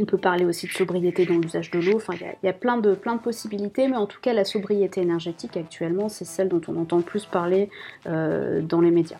On 0.00 0.06
peut 0.06 0.16
parler 0.16 0.46
aussi 0.46 0.66
de 0.66 0.72
sobriété 0.72 1.26
dans 1.26 1.36
l'usage 1.36 1.70
de 1.70 1.78
l'eau. 1.78 1.96
Enfin, 1.96 2.14
il 2.14 2.46
y, 2.46 2.48
a, 2.48 2.52
plein 2.54 2.78
de, 2.78 2.94
plein 2.94 3.16
de 3.16 3.20
possibilités, 3.20 3.86
mais 3.86 3.96
en 3.96 4.06
tout 4.06 4.20
cas, 4.20 4.32
la 4.32 4.44
sobriété 4.44 5.02
énergétique 5.02 5.58
actuellement, 5.58 6.08
c'est 6.08 6.24
celle 6.24 6.48
dont 6.48 6.62
on 6.68 6.76
entend 6.76 6.96
le 6.96 7.02
plus 7.02 7.26
parler 7.26 7.68
euh, 8.06 8.62
dans 8.62 8.80
les 8.80 8.90
médias. 8.90 9.18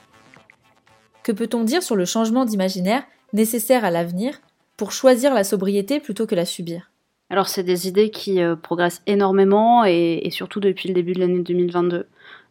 Que 1.23 1.33
peut-on 1.33 1.64
dire 1.64 1.83
sur 1.83 1.97
le 1.97 2.07
changement 2.07 2.47
d'imaginaire 2.47 3.03
nécessaire 3.35 3.85
à 3.85 3.90
l'avenir 3.90 4.40
pour 4.79 4.93
choisir 4.93 5.35
la 5.35 5.45
sobriété 5.45 6.01
plutôt 6.01 6.27
que 6.27 6.35
la 6.35 6.47
subir? 6.47 6.90
Alors, 7.29 7.49
c'est 7.49 7.62
des 7.62 7.87
idées 7.87 8.11
qui 8.11 8.40
euh, 8.40 8.57
progressent 8.57 9.03
énormément 9.07 9.85
et, 9.85 10.21
et, 10.25 10.31
surtout 10.31 10.61
depuis 10.61 10.88
le 10.88 10.95
début 10.95 11.12
de 11.12 11.21
l'année 11.21 11.43
2022. 11.43 12.07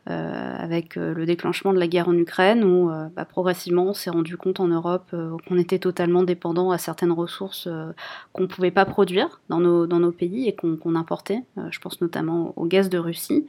Euh, 0.09 0.55
avec 0.57 0.97
euh, 0.97 1.13
le 1.13 1.25
déclenchement 1.27 1.71
de 1.71 1.77
la 1.77 1.85
guerre 1.85 2.07
en 2.07 2.17
Ukraine, 2.17 2.63
où 2.63 2.89
euh, 2.89 3.09
bah, 3.15 3.25
progressivement 3.25 3.83
on 3.83 3.93
s'est 3.93 4.09
rendu 4.09 4.37
compte 4.37 4.59
en 4.59 4.67
Europe 4.67 5.13
qu'on 5.47 5.57
était 5.57 5.77
totalement 5.77 6.23
dépendant 6.23 6.71
à 6.71 6.79
certaines 6.79 7.11
ressources 7.11 7.67
qu'on 8.33 8.43
ne 8.43 8.47
pouvait 8.47 8.71
pas 8.71 8.85
produire 8.85 9.39
dans 9.49 9.59
nos, 9.59 10.11
pays 10.11 10.47
et 10.47 10.55
qu'on 10.55 10.95
importait. 10.95 11.43
je 11.69 11.79
pense 11.79 12.01
notamment 12.01 12.53
au 12.55 12.65
gaz 12.65 12.89
de 12.89 12.97
Russie, 12.97 13.45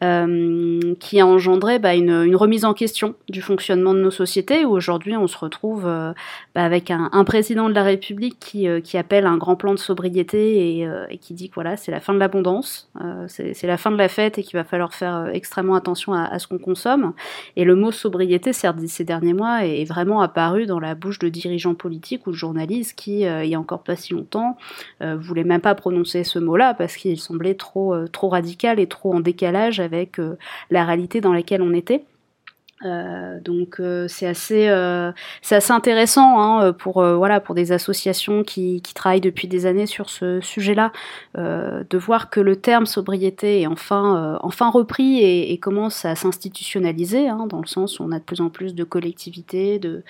qui 0.00 1.20
a 1.20 1.26
engendré 1.26 1.78
bah, 1.78 1.94
une, 1.94 2.36
remise 2.36 2.64
en 2.64 2.74
question 2.74 3.14
du 3.28 3.40
fonctionnement 3.40 3.94
de 3.94 4.00
nos 4.00 4.10
sociétés, 4.10 4.64
où 4.64 4.70
aujourd'hui 4.70 5.16
on 5.16 5.26
se 5.26 5.38
retrouve 5.38 5.84
bah, 5.84 6.14
avec 6.54 6.90
un, 6.90 7.24
président 7.24 7.68
de 7.68 7.74
la 7.74 7.84
République 7.84 8.38
qui, 8.38 8.66
qui 8.82 8.98
appelle 8.98 9.26
un 9.26 9.38
grand 9.38 9.56
plan 9.56 9.72
de 9.72 9.78
sobriété 9.78 10.78
et, 10.78 10.88
et 11.10 11.18
qui 11.18 11.34
dit 11.34 11.48
que 11.48 11.54
voilà, 11.54 11.76
c'est 11.76 11.92
la 11.92 12.00
fin 12.00 12.12
de 12.12 12.18
l'abondance, 12.18 12.90
c'est 13.28 13.66
la 13.66 13.78
fin 13.78 13.90
de 13.90 13.96
la 13.96 14.08
fête 14.08 14.38
et 14.38 14.42
qu'il 14.42 14.58
va 14.58 14.64
falloir 14.64 14.92
faire 14.92 15.28
extrêmement 15.32 15.74
attention 15.74 15.91
à, 16.12 16.38
ce 16.38 16.46
qu'on 16.46 16.58
consomme. 16.58 17.12
Et 17.56 17.64
le 17.64 17.74
mot 17.74 17.92
sobriété 17.92 18.52
ces 18.52 19.04
derniers 19.04 19.34
mois 19.34 19.64
est 19.64 19.84
vraiment 19.84 20.20
apparu 20.20 20.66
dans 20.66 20.80
la 20.80 20.94
bouche 20.94 21.18
de 21.18 21.28
dirigeants 21.28 21.74
politiques 21.74 22.26
ou 22.26 22.30
de 22.30 22.36
journalistes 22.36 22.94
qui, 22.96 23.26
euh, 23.26 23.44
il 23.44 23.50
y 23.50 23.54
a 23.54 23.60
encore 23.60 23.82
pas 23.82 23.96
si 23.96 24.12
longtemps, 24.12 24.56
euh, 25.02 25.16
voulaient 25.16 25.44
même 25.44 25.60
pas 25.60 25.74
prononcer 25.74 26.24
ce 26.24 26.38
mot-là 26.38 26.74
parce 26.74 26.96
qu'il 26.96 27.18
semblait 27.18 27.54
trop, 27.54 27.94
euh, 27.94 28.06
trop 28.06 28.28
radical 28.28 28.78
et 28.80 28.86
trop 28.86 29.14
en 29.14 29.20
décalage 29.20 29.80
avec 29.80 30.20
la 30.70 30.84
réalité 30.84 31.20
dans 31.20 31.32
laquelle 31.32 31.62
on 31.62 31.72
était. 31.72 32.04
Euh, 32.84 33.40
donc 33.40 33.78
euh, 33.78 34.08
c'est 34.08 34.26
assez 34.26 34.68
euh, 34.68 35.12
c'est 35.40 35.54
assez 35.54 35.72
intéressant 35.72 36.40
hein, 36.40 36.72
pour 36.72 37.02
voilà 37.02 37.40
pour 37.40 37.54
des 37.54 37.72
associations 37.72 38.42
qui, 38.42 38.82
qui, 38.82 38.94
travaillent 38.94 39.20
depuis 39.20 39.46
des 39.46 39.66
années 39.66 39.86
sur 39.86 40.10
ce 40.10 40.40
sujet-là 40.40 40.92
de 41.36 41.98
voir 41.98 42.30
que 42.30 42.40
le 42.40 42.56
terme 42.56 42.86
sobriété 42.86 43.62
est 43.62 43.66
enfin 43.66 44.38
enfin 44.42 44.70
repris 44.70 45.18
et, 45.18 45.52
et 45.52 45.58
commence 45.58 46.04
à 46.04 46.14
s'institutionnaliser 46.14 47.28
hein, 47.28 47.46
dans 47.48 47.60
le 47.60 47.66
sens 47.66 48.00
où 48.00 48.04
on 48.04 48.12
a 48.12 48.18
de 48.18 48.24
plus 48.24 48.40
en 48.40 48.50
plus 48.50 48.74
de 48.74 48.84
collectivités 48.84 49.78
de 49.78 50.02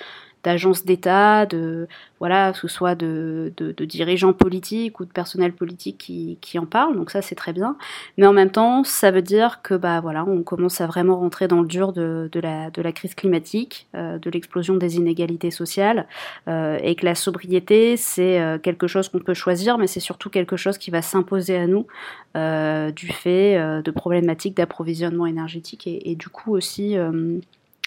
d'agences 0.45 0.85
d'État, 0.85 1.47
de 1.47 1.87
voilà, 2.19 2.53
que 2.53 2.59
ce 2.59 2.69
soit 2.69 2.95
de, 2.95 3.53
de, 3.57 3.85
dirigeants 3.85 4.33
politiques 4.33 5.01
ou 5.01 5.05
de 5.05 5.11
personnel 5.11 5.53
politique 5.53 5.99
qui, 5.99 6.39
qui 6.41 6.59
en 6.59 6.67
parlent. 6.67 6.95
Donc 6.97 7.11
ça 7.11 7.21
c'est 7.21 7.35
très 7.35 7.53
bien. 7.53 7.77
Mais 8.17 8.27
en 8.27 8.33
même 8.33 8.51
temps, 8.51 8.85
ça 8.85 9.11
veut 9.11 9.23
dire 9.23 9.61
que 9.63 9.75
bah 9.75 10.01
voilà, 10.01 10.25
on 10.25 10.43
commence 10.43 10.81
à 10.81 10.87
vraiment 10.87 11.19
rentrer 11.19 11.49
dans 11.49 11.61
le 11.61 11.67
dur 11.67 11.93
de, 11.93 12.29
de 12.31 12.41
la, 12.41 12.71
de 12.71 12.81
la 12.81 12.93
crise 12.93 13.15
climatique, 13.15 13.89
euh, 13.97 14.19
de 14.19 14.31
l'explosion 14.31 14.77
des 14.77 14.97
inégalités 14.97 15.51
sociales, 15.51 16.07
euh, 16.49 16.79
et 16.83 16.95
que 16.95 17.05
la 17.05 17.15
sobriété 17.15 17.97
c'est 17.97 18.41
euh, 18.41 18.59
quelque 18.59 18.87
chose 18.87 19.09
qu'on 19.09 19.19
peut 19.19 19.35
choisir, 19.35 19.79
mais 19.79 19.87
c'est 19.89 20.01
surtout 20.01 20.31
quelque 20.31 20.57
chose 20.57 20.79
qui 20.79 20.91
va 20.91 21.03
s'imposer 21.03 21.57
à 21.57 21.67
nous 21.67 21.87
du 22.35 23.09
fait 23.09 23.83
de 23.83 23.91
problématiques 23.91 24.57
d'approvisionnement 24.57 25.27
énergétique 25.27 25.87
et, 25.87 26.11
et, 26.11 26.15
du 26.17 26.29
coup 26.29 26.57
aussi 26.57 26.97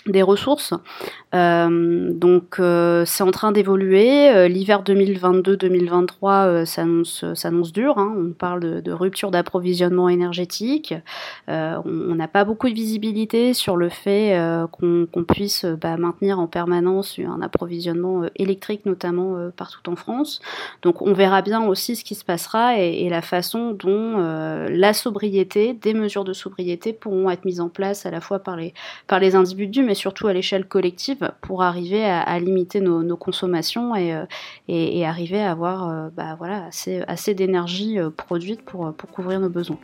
des 0.07 0.21
ressources. 0.21 0.73
Euh, 1.33 2.11
donc 2.13 2.59
euh, 2.59 3.05
c'est 3.05 3.23
en 3.23 3.31
train 3.31 3.51
d'évoluer. 3.51 4.29
Euh, 4.29 4.47
l'hiver 4.47 4.83
2022-2023 4.83 6.65
s'annonce, 6.65 7.25
s'annonce 7.33 7.73
dur. 7.73 7.97
Hein. 7.97 8.15
On 8.17 8.31
parle 8.31 8.81
de, 8.81 8.91
rupture 8.91 9.31
d'approvisionnement 9.31 10.07
énergétique. 10.07 10.93
on 11.47 12.15
n'a 12.15 12.27
pas 12.27 12.45
beaucoup 12.45 12.69
de 12.69 12.73
visibilité 12.73 13.53
sur 13.53 13.77
le 13.77 13.89
fait 13.89 14.39
qu'on, 14.71 15.07
qu'on 15.11 15.23
puisse 15.23 15.65
bah, 15.65 15.97
maintenir 15.97 16.39
en 16.39 16.47
permanence 16.47 17.19
un 17.19 17.41
approvisionnement 17.41 18.23
électrique, 18.35 18.85
notamment 18.85 19.49
partout 19.57 19.89
en 19.89 19.95
France. 19.95 20.39
Donc 20.81 21.01
on 21.01 21.13
verra 21.13 21.41
bien 21.41 21.65
aussi 21.65 21.95
ce 21.95 22.03
qui 22.03 22.15
se 22.15 22.23
passera 22.23 22.79
et, 22.79 23.05
et 23.05 23.09
la 23.09 23.21
façon 23.21 23.71
dont 23.71 24.17
la 24.69 24.93
sobriété, 24.93 25.73
des 25.73 25.93
mesures 25.93 26.23
de 26.23 26.33
sobriété 26.33 26.93
pourront 26.93 27.29
être 27.29 27.45
mises 27.45 27.59
en 27.59 27.69
place 27.69 28.05
à 28.05 28.11
la 28.11 28.21
fois 28.21 28.39
par 28.39 28.55
les, 28.55 28.73
par 29.07 29.19
les 29.19 29.35
individus, 29.35 29.83
mais 29.83 29.94
surtout 29.95 30.27
à 30.27 30.33
l'échelle 30.33 30.65
collective 30.67 31.31
pour 31.41 31.63
arriver 31.63 32.05
à, 32.05 32.39
limiter 32.39 32.81
nos, 32.81 33.17
consommations 33.17 33.95
et, 33.95 34.13
euh, 34.13 34.25
et, 34.67 35.05
arriver 35.05 35.41
à 35.41 35.51
avoir 35.51 35.89
euh, 35.89 36.09
bah, 36.15 36.37
assez 37.07 37.33
d'énergie 37.33 37.99
euh, 37.99 38.09
produite 38.09 38.61
pour, 38.61 38.93
pour 38.93 39.09
couvrir 39.09 39.39
nos 39.39 39.49
besoins. 39.49 39.79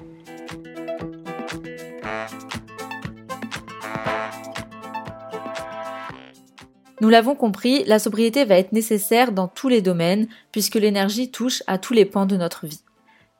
Nous 7.01 7.09
l'avons 7.09 7.33
compris, 7.33 7.83
la 7.85 7.97
sobriété 7.97 8.45
va 8.45 8.57
être 8.57 8.73
nécessaire 8.73 9.31
dans 9.31 9.47
tous 9.47 9.69
les 9.69 9.81
domaines 9.81 10.27
puisque 10.51 10.75
l'énergie 10.75 11.31
touche 11.31 11.63
à 11.65 11.79
tous 11.79 11.93
les 11.93 12.05
pans 12.05 12.27
de 12.27 12.37
notre 12.37 12.67
vie. 12.67 12.81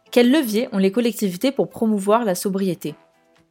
Quels 0.10 0.32
leviers 0.32 0.68
ont 0.72 0.80
les 0.80 0.92
collectivités 0.92 1.52
pour 1.52 1.70
promouvoir 1.70 2.26
la 2.26 2.34
sobriété? 2.34 2.96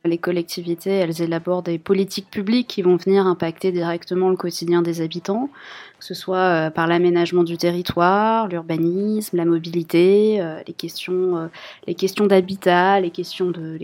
Les 0.04 0.18
collectivités, 0.18 0.90
elles 0.90 1.20
élaborent 1.22 1.62
des 1.62 1.78
politiques 1.78 2.30
publiques 2.30 2.68
qui 2.68 2.82
vont 2.82 2.96
venir 2.96 3.26
impacter 3.26 3.70
directement 3.72 4.30
le 4.30 4.36
quotidien 4.36 4.82
des 4.82 5.00
habitants 5.00 5.50
que 6.00 6.06
ce 6.06 6.14
soit 6.14 6.38
euh, 6.38 6.70
par 6.70 6.86
l'aménagement 6.86 7.44
du 7.44 7.56
territoire, 7.56 8.48
l'urbanisme, 8.48 9.36
la 9.36 9.44
mobilité, 9.44 10.38
euh, 10.40 10.60
les 10.66 10.72
questions, 10.72 11.36
euh, 11.36 11.46
les 11.86 11.94
questions 11.94 12.26
d'habitat, 12.26 12.98
les 13.00 13.10
questions 13.10 13.50
de, 13.50 13.78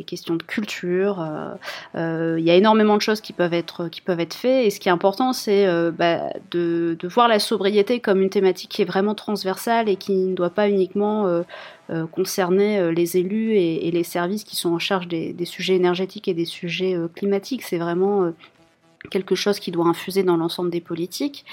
culture. 0.46 1.24
Il 1.94 2.42
y 2.44 2.50
a 2.50 2.54
énormément 2.54 2.96
de 2.96 3.02
choses 3.02 3.20
qui 3.20 3.32
peuvent 3.32 3.52
être, 3.52 3.88
qui 3.88 4.00
peuvent 4.00 4.20
être 4.20 4.34
faites. 4.34 4.66
Et 4.66 4.70
ce 4.70 4.80
qui 4.80 4.88
est 4.88 4.92
important, 4.92 5.32
c'est 5.32 5.66
bah, 5.92 6.30
de, 6.50 6.96
voir 7.04 7.28
la 7.28 7.38
sobriété 7.38 8.00
comme 8.00 8.22
une 8.22 8.30
thématique 8.30 8.70
qui 8.70 8.82
est 8.82 8.86
vraiment 8.86 9.14
transversale 9.14 9.88
et 9.88 9.96
qui 9.96 10.12
ne 10.12 10.34
doit 10.34 10.50
pas 10.50 10.68
uniquement 10.68 11.42
concerner 12.12 12.92
les 12.92 13.16
élus 13.16 13.52
et, 13.52 13.88
et, 13.88 13.90
les 13.90 14.04
services 14.04 14.44
qui 14.44 14.56
sont 14.56 14.70
en 14.70 14.78
charge 14.78 15.08
des, 15.08 15.32
des 15.32 15.44
sujets 15.44 15.74
énergétiques 15.74 16.28
et 16.28 16.34
des 16.34 16.44
sujets 16.44 16.96
climatiques. 17.14 17.62
C'est 17.62 17.78
vraiment 17.78 18.32
quelque 19.08 19.34
chose 19.34 19.60
qui 19.60 19.70
doit 19.70 19.86
infuser 19.86 20.22
dans 20.22 20.36
l'ensemble 20.36 20.70
des 20.70 20.80
politiques. 20.80 21.44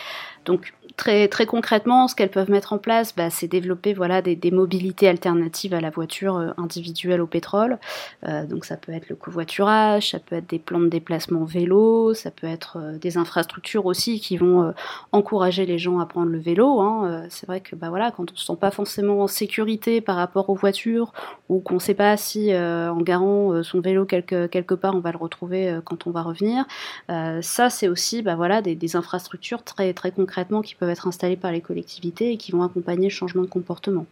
Donc 0.45 0.73
très, 0.95 1.27
très 1.27 1.45
concrètement, 1.45 2.07
ce 2.07 2.15
qu'elles 2.15 2.29
peuvent 2.29 2.51
mettre 2.51 2.73
en 2.73 2.77
place, 2.77 3.15
bah, 3.15 3.29
c'est 3.29 3.47
développer 3.47 3.93
voilà, 3.93 4.21
des, 4.21 4.51
mobilités 4.51 5.07
alternatives 5.07 5.73
à 5.73 5.81
la 5.81 5.89
voiture 5.89 6.37
euh, 6.37 6.51
individuelle 6.57 7.21
au 7.21 7.27
pétrole. 7.27 7.79
Euh, 8.27 8.45
donc 8.45 8.65
ça 8.65 8.77
peut 8.77 8.91
être 8.91 9.09
le 9.09 9.15
covoiturage, 9.15 10.11
ça 10.11 10.19
peut 10.19 10.35
être 10.35 10.49
des 10.49 10.59
plans 10.59 10.79
de 10.79 10.87
déplacement 10.87 11.43
vélo, 11.43 12.13
ça 12.13 12.29
peut 12.29 12.47
être 12.47 12.77
euh, 12.79 12.97
des 12.97 13.17
infrastructures 13.17 13.85
aussi 13.85 14.19
qui 14.19 14.37
vont 14.37 14.73
encourager 15.11 15.65
les 15.65 15.77
gens 15.77 15.99
à 15.99 16.05
prendre 16.05 16.29
le 16.29 16.39
vélo. 16.39 16.81
Hein. 16.81 17.25
c'est 17.29 17.47
vrai 17.47 17.61
que 17.61 17.75
bah, 17.75 17.89
voilà, 17.89 18.11
quand 18.11 18.29
on 18.29 18.33
ne 18.33 18.37
se 18.37 18.45
sent 18.45 18.57
pas 18.59 18.71
forcément 18.71 19.21
en 19.21 19.27
sécurité 19.27 20.01
par 20.01 20.15
rapport 20.15 20.49
aux 20.49 20.55
voitures 20.55 21.13
ou 21.49 21.59
qu'on 21.59 21.75
ne 21.75 21.79
sait 21.79 21.93
pas 21.93 22.15
si 22.17 22.53
en 22.53 23.01
garant 23.01 23.63
son 23.63 23.81
vélo 23.81 24.05
quelque, 24.05 24.47
quelque 24.47 24.73
part 24.73 24.95
on 24.95 24.99
va 24.99 25.11
le 25.11 25.17
retrouver 25.17 25.79
quand 25.85 26.07
on 26.07 26.11
va 26.11 26.21
revenir, 26.21 26.65
ça 27.07 27.69
c'est 27.69 27.87
aussi 27.87 28.21
bah, 28.21 28.35
voilà, 28.35 28.61
des, 28.61 28.75
des 28.75 28.95
infrastructures 28.95 29.63
très, 29.63 29.93
très 29.93 30.11
concrètes 30.11 30.43
qui 30.63 30.75
peuvent 30.75 30.82
être 30.89 31.07
installés 31.07 31.35
par 31.35 31.51
les 31.51 31.61
collectivités 31.61 32.31
et 32.31 32.37
qui 32.37 32.51
vont 32.51 32.63
accompagner 32.63 33.07
le 33.07 33.13
changement 33.13 33.43
de 33.43 33.47
comportement. 33.47 34.05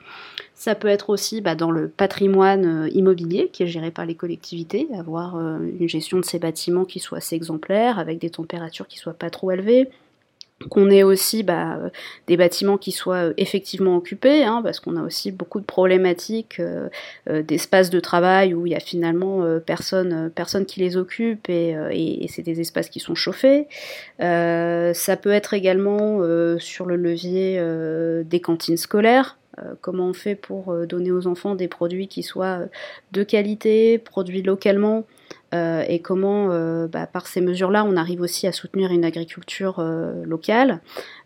Ça 0.53 0.75
peut 0.75 0.87
être 0.87 1.09
aussi 1.09 1.41
bah, 1.41 1.55
dans 1.55 1.71
le 1.71 1.87
patrimoine 1.87 2.65
euh, 2.65 2.89
immobilier 2.89 3.49
qui 3.51 3.63
est 3.63 3.67
géré 3.67 3.91
par 3.91 4.05
les 4.05 4.15
collectivités, 4.15 4.87
avoir 4.97 5.35
euh, 5.35 5.57
une 5.79 5.89
gestion 5.89 6.17
de 6.17 6.25
ces 6.25 6.39
bâtiments 6.39 6.85
qui 6.85 6.99
soit 6.99 7.19
assez 7.19 7.35
exemplaire, 7.35 7.99
avec 7.99 8.19
des 8.19 8.29
températures 8.29 8.87
qui 8.87 8.97
soient 8.97 9.13
pas 9.13 9.29
trop 9.29 9.51
élevées, 9.51 9.89
qu'on 10.69 10.89
ait 10.89 11.03
aussi 11.03 11.43
bah, 11.43 11.77
euh, 11.77 11.89
des 12.27 12.37
bâtiments 12.37 12.77
qui 12.77 12.91
soient 12.91 13.29
euh, 13.29 13.33
effectivement 13.37 13.95
occupés, 13.95 14.43
hein, 14.43 14.61
parce 14.63 14.79
qu'on 14.79 14.95
a 14.95 15.03
aussi 15.03 15.31
beaucoup 15.31 15.59
de 15.59 15.65
problématiques 15.65 16.59
euh, 16.59 16.89
d'espaces 17.43 17.89
de 17.89 17.99
travail 17.99 18.53
où 18.53 18.65
il 18.65 18.71
y 18.71 18.75
a 18.75 18.79
finalement 18.79 19.45
personne, 19.65 20.31
personne 20.33 20.65
qui 20.65 20.79
les 20.79 20.97
occupe 20.97 21.49
et, 21.49 21.75
c'est 22.29 22.41
des 22.41 22.61
espaces 22.61 22.89
qui 22.89 22.99
sont 22.99 23.15
chauffés. 23.15 23.67
ça 24.19 25.17
peut 25.21 25.31
être 25.31 25.53
également 25.53 26.21
sur 26.59 26.85
le 26.85 26.95
levier 26.95 27.61
des 28.23 28.39
cantines 28.39 28.77
scolaires. 28.77 29.37
Comment 29.81 30.07
on 30.07 30.13
fait 30.13 30.35
pour 30.35 30.73
donner 30.85 31.11
aux 31.11 31.27
enfants 31.27 31.55
des 31.55 31.67
produits 31.67 32.07
qui 32.07 32.23
soient 32.23 32.59
de 33.11 33.23
qualité, 33.23 33.97
produits 33.97 34.41
localement, 34.41 35.05
euh, 35.53 35.83
et 35.87 35.99
comment, 35.99 36.47
euh, 36.51 36.87
bah, 36.87 37.07
par 37.07 37.27
ces 37.27 37.41
mesures-là, 37.41 37.83
on 37.83 37.97
arrive 37.97 38.21
aussi 38.21 38.47
à 38.47 38.51
soutenir 38.51 38.91
une 38.91 39.03
agriculture 39.03 39.79
euh, 39.79 40.23
locale. 40.23 40.79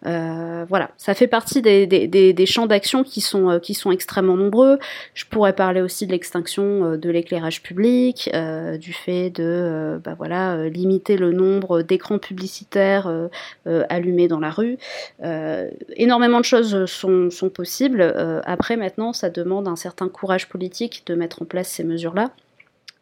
Voilà, 0.05 0.91
ça 0.97 1.13
fait 1.13 1.27
partie 1.27 1.61
des, 1.61 1.87
des, 1.87 2.07
des, 2.33 2.45
champs 2.45 2.67
d'action 2.67 3.03
qui 3.03 3.21
sont, 3.21 3.59
qui 3.61 3.73
sont 3.73 3.91
extrêmement 3.91 4.37
nombreux. 4.37 4.79
Je 5.13 5.25
pourrais 5.25 5.53
parler 5.53 5.81
aussi 5.81 6.05
de 6.05 6.11
l'extinction 6.11 6.95
de 6.95 7.09
l'éclairage 7.09 7.61
public, 7.63 8.29
du 8.79 8.93
fait 8.93 9.29
de 9.29 9.99
bah, 10.03 10.15
voilà, 10.17 10.69
limiter 10.69 11.17
le 11.17 11.31
nombre 11.31 11.81
d'écrans 11.81 12.19
publicitaires 12.19 13.11
allumés 13.89 14.27
dans 14.27 14.39
la 14.39 14.51
rue. 14.51 14.77
énormément 15.95 16.39
de 16.39 16.45
choses 16.45 16.85
sont, 16.85 17.29
sont 17.29 17.49
possibles. 17.49 18.01
après, 18.45 18.77
maintenant, 18.77 19.13
ça 19.13 19.29
demande 19.29 19.67
un 19.67 19.75
certain 19.75 20.09
courage 20.09 20.47
politique 20.49 21.03
de 21.07 21.15
mettre 21.15 21.41
en 21.41 21.45
place 21.45 21.67
ces 21.67 21.83
mesures-là 21.83 22.31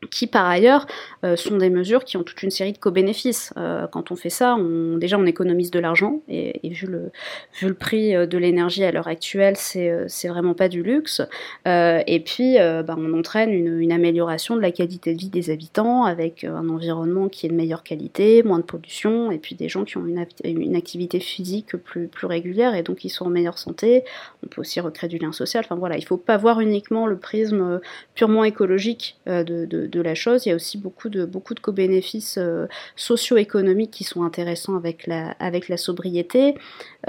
qui 0.09 0.27
par 0.27 0.47
ailleurs 0.47 0.85
euh, 1.23 1.35
sont 1.35 1.57
des 1.57 1.69
mesures 1.69 2.03
qui 2.03 2.17
ont 2.17 2.23
toute 2.23 2.41
une 2.43 2.51
série 2.51 2.73
de 2.73 2.77
co-bénéfices. 2.77 3.53
Euh, 3.57 3.87
quand 3.87 4.11
on 4.11 4.15
fait 4.15 4.29
ça, 4.29 4.57
déjà 4.97 5.17
on 5.17 5.25
économise 5.25 5.71
de 5.71 5.79
l'argent, 5.79 6.21
et, 6.27 6.59
vu, 6.69 6.87
le, 6.87 7.73
prix 7.73 8.15
euh, 8.15 8.25
de 8.25 8.37
l'énergie 8.37 8.83
à 8.83 8.91
l'heure 8.91 9.07
actuelle, 9.07 9.55
c'est 9.57 10.27
vraiment 10.27 10.53
pas 10.53 10.69
du 10.69 10.83
luxe. 10.83 11.21
et 11.65 12.23
puis 12.25 12.57
bah, 12.57 12.95
on 12.97 13.17
entraîne 13.17 13.51
une, 13.51 13.91
amélioration 13.91 14.55
de 14.55 14.61
la 14.61 14.71
qualité 14.71 15.13
de 15.13 15.19
vie 15.19 15.29
des 15.29 15.49
habitants, 15.49 16.03
avec 16.03 16.43
un 16.43 16.67
environnement 16.69 17.29
qui 17.29 17.45
est 17.45 17.49
de 17.49 17.53
meilleure 17.53 17.83
qualité, 17.83 18.41
moins 18.43 18.57
de 18.57 18.63
pollution, 18.63 19.31
et 19.31 19.37
puis 19.37 19.55
des 19.55 19.69
gens 19.69 19.83
qui 19.83 19.97
ont 19.97 20.05
une, 20.05 20.75
activité 20.75 21.19
physique 21.19 21.75
plus, 21.77 22.09
régulière, 22.23 22.75
et 22.75 22.83
donc 22.83 22.97
qui 22.97 23.09
sont 23.09 23.25
en 23.25 23.29
meilleure 23.29 23.57
santé. 23.57 24.03
On 24.43 24.47
peut 24.47 24.61
aussi 24.61 24.79
recréer 24.79 25.09
du 25.09 25.17
lien 25.17 25.31
social. 25.31 25.63
Enfin 25.65 25.75
voilà, 25.75 25.97
il 25.97 26.05
faut 26.05 26.17
pas 26.17 26.37
voir 26.37 26.59
uniquement 26.59 27.05
le 27.05 27.17
prisme 27.17 27.81
purement 28.15 28.43
écologique 28.43 29.17
de, 29.27 29.65
de 29.65 29.92
de 29.93 30.01
la 30.01 30.15
chose. 30.15 30.45
Il 30.45 30.49
y 30.49 30.51
a 30.51 30.55
aussi 30.55 30.77
beaucoup 30.77 31.09
de, 31.09 31.25
beaucoup 31.25 31.53
de 31.53 31.59
co-bénéfices 31.59 32.37
euh, 32.37 32.67
socio-économiques 32.95 33.91
qui 33.91 34.03
sont 34.03 34.23
intéressants 34.23 34.75
avec 34.75 35.07
la, 35.07 35.35
avec 35.39 35.69
la 35.69 35.77
sobriété. 35.77 36.55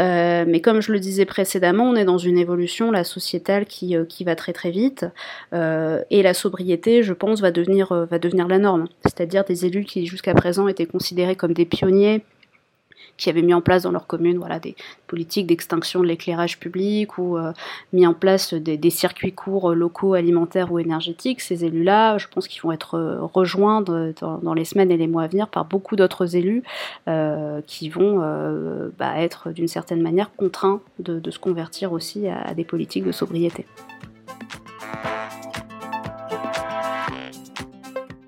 Euh, 0.01 0.45
mais 0.47 0.61
comme 0.61 0.81
je 0.81 0.93
le 0.93 1.01
disais 1.01 1.25
précédemment, 1.25 1.85
on 1.85 1.97
est 1.97 2.05
dans 2.05 2.19
une 2.19 2.39
évolution 2.39 2.91
la 2.91 3.05
sociétale 3.05 3.67
qui, 3.67 3.97
euh, 3.97 4.05
qui 4.05 4.25
va 4.25 4.37
très 4.37 4.53
très 4.53 4.71
vite. 4.71 5.07
et 5.53 6.23
la 6.23 6.35
sobriété, 6.35 7.03
je 7.03 7.13
pense, 7.13 7.41
va 7.41 7.51
devenir, 7.51 8.07
va 8.11 8.19
devenir 8.19 8.49
la 8.49 8.59
norme. 8.59 8.87
C'est-à-dire 9.05 9.45
des 9.45 9.67
élus 9.67 9.85
qui 9.85 10.07
jusqu'à 10.07 10.35
présent 10.35 10.69
étaient 10.69 10.87
considérés 10.87 11.37
comme 11.37 11.53
des 11.53 11.65
pionniers 11.65 12.23
qui 13.17 13.31
avaient 13.31 13.43
mis 13.43 13.55
en 13.55 13.61
place 13.61 13.83
dans 13.83 13.93
leur 13.93 14.07
commune 14.07 14.39
voilà, 14.39 14.59
des 14.59 14.75
politiques 15.07 15.47
d'extinction 15.47 16.01
de 16.01 16.07
l'éclairage 16.07 16.59
public 16.59 17.19
ou 17.19 17.37
euh, 17.37 17.53
mis 17.93 18.07
en 18.07 18.15
place 18.15 18.55
des, 18.55 18.91
circuits 18.91 19.33
courts 19.33 19.71
euh, 19.71 19.75
locaux, 19.75 20.15
alimentaires 20.15 20.73
ou 20.73 20.79
énergétiques. 20.79 21.41
Ces 21.41 21.65
élus-là, 21.65 22.19
je 22.19 22.27
pense 22.29 22.49
qu'ils 22.49 22.63
vont 22.63 22.73
être 22.73 22.99
euh, 22.99 23.19
rejoints 23.23 23.83
dans, 23.83 24.55
les 24.55 24.65
semaines 24.65 24.91
et 24.91 24.97
les 24.97 25.07
mois 25.07 25.25
à 25.25 25.27
venir 25.29 25.49
par 25.49 25.65
beaucoup 25.65 25.97
d'autres 25.97 26.37
élus 26.37 26.63
qui 27.67 27.89
vont 27.89 28.19
bah, 28.99 29.19
être 29.19 29.51
d'une 29.51 29.69
certaine 29.69 30.01
manière 30.01 30.31
contraints 30.37 30.81
de, 30.99 31.31
se 31.31 31.39
convertir 31.39 31.93
aussi 31.93 32.29
à 32.29 32.55
des 32.55 32.65
politiques 32.65 33.05
de 33.05 33.13
sobriété. 33.13 33.67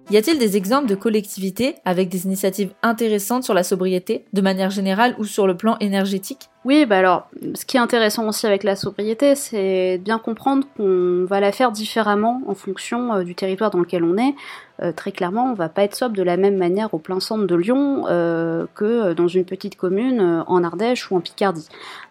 Y 0.08 0.16
a-t-il 0.18 0.38
des 0.38 0.56
exemples 0.56 0.86
de 0.86 0.94
collectivités 0.94 1.74
avec 1.84 2.08
des 2.08 2.26
initiatives 2.26 2.70
intéressantes 2.84 3.42
sur 3.42 3.54
la 3.54 3.64
sobriété, 3.64 4.24
de 4.32 4.40
manière 4.40 4.70
générale 4.70 5.16
ou 5.18 5.24
sur 5.24 5.48
le 5.48 5.56
plan 5.56 5.76
énergétique? 5.80 6.48
Oui, 6.64 6.86
bah 6.86 6.98
alors, 6.98 7.28
ce 7.54 7.64
qui 7.64 7.76
est 7.76 7.80
intéressant 7.80 8.28
aussi 8.28 8.46
avec 8.46 8.62
la 8.62 8.76
sobriété, 8.76 9.34
c'est 9.34 9.98
bien 9.98 10.20
comprendre 10.20 10.64
qu'on 10.76 11.24
va 11.28 11.40
la 11.40 11.50
faire 11.50 11.72
différemment 11.72 12.40
en 12.46 12.54
fonction 12.54 13.14
euh, 13.14 13.24
du 13.24 13.34
territoire 13.34 13.70
dans 13.70 13.80
lequel 13.80 14.04
on 14.04 14.16
est. 14.16 14.34
Euh, 14.80 14.92
très 14.92 15.10
clairement, 15.10 15.50
on 15.50 15.54
va 15.54 15.68
pas 15.68 15.82
être 15.82 15.96
sobre 15.96 16.14
de 16.14 16.22
la 16.22 16.36
même 16.36 16.56
manière 16.56 16.94
au 16.94 16.98
plein 16.98 17.18
centre 17.18 17.44
de 17.44 17.54
Lyon 17.56 18.04
euh, 18.08 18.66
que 18.76 19.12
dans 19.12 19.28
une 19.28 19.44
petite 19.44 19.74
commune 19.74 20.44
en 20.46 20.62
Ardèche 20.62 21.10
ou 21.10 21.16
en 21.16 21.20
Picardie. 21.20 21.68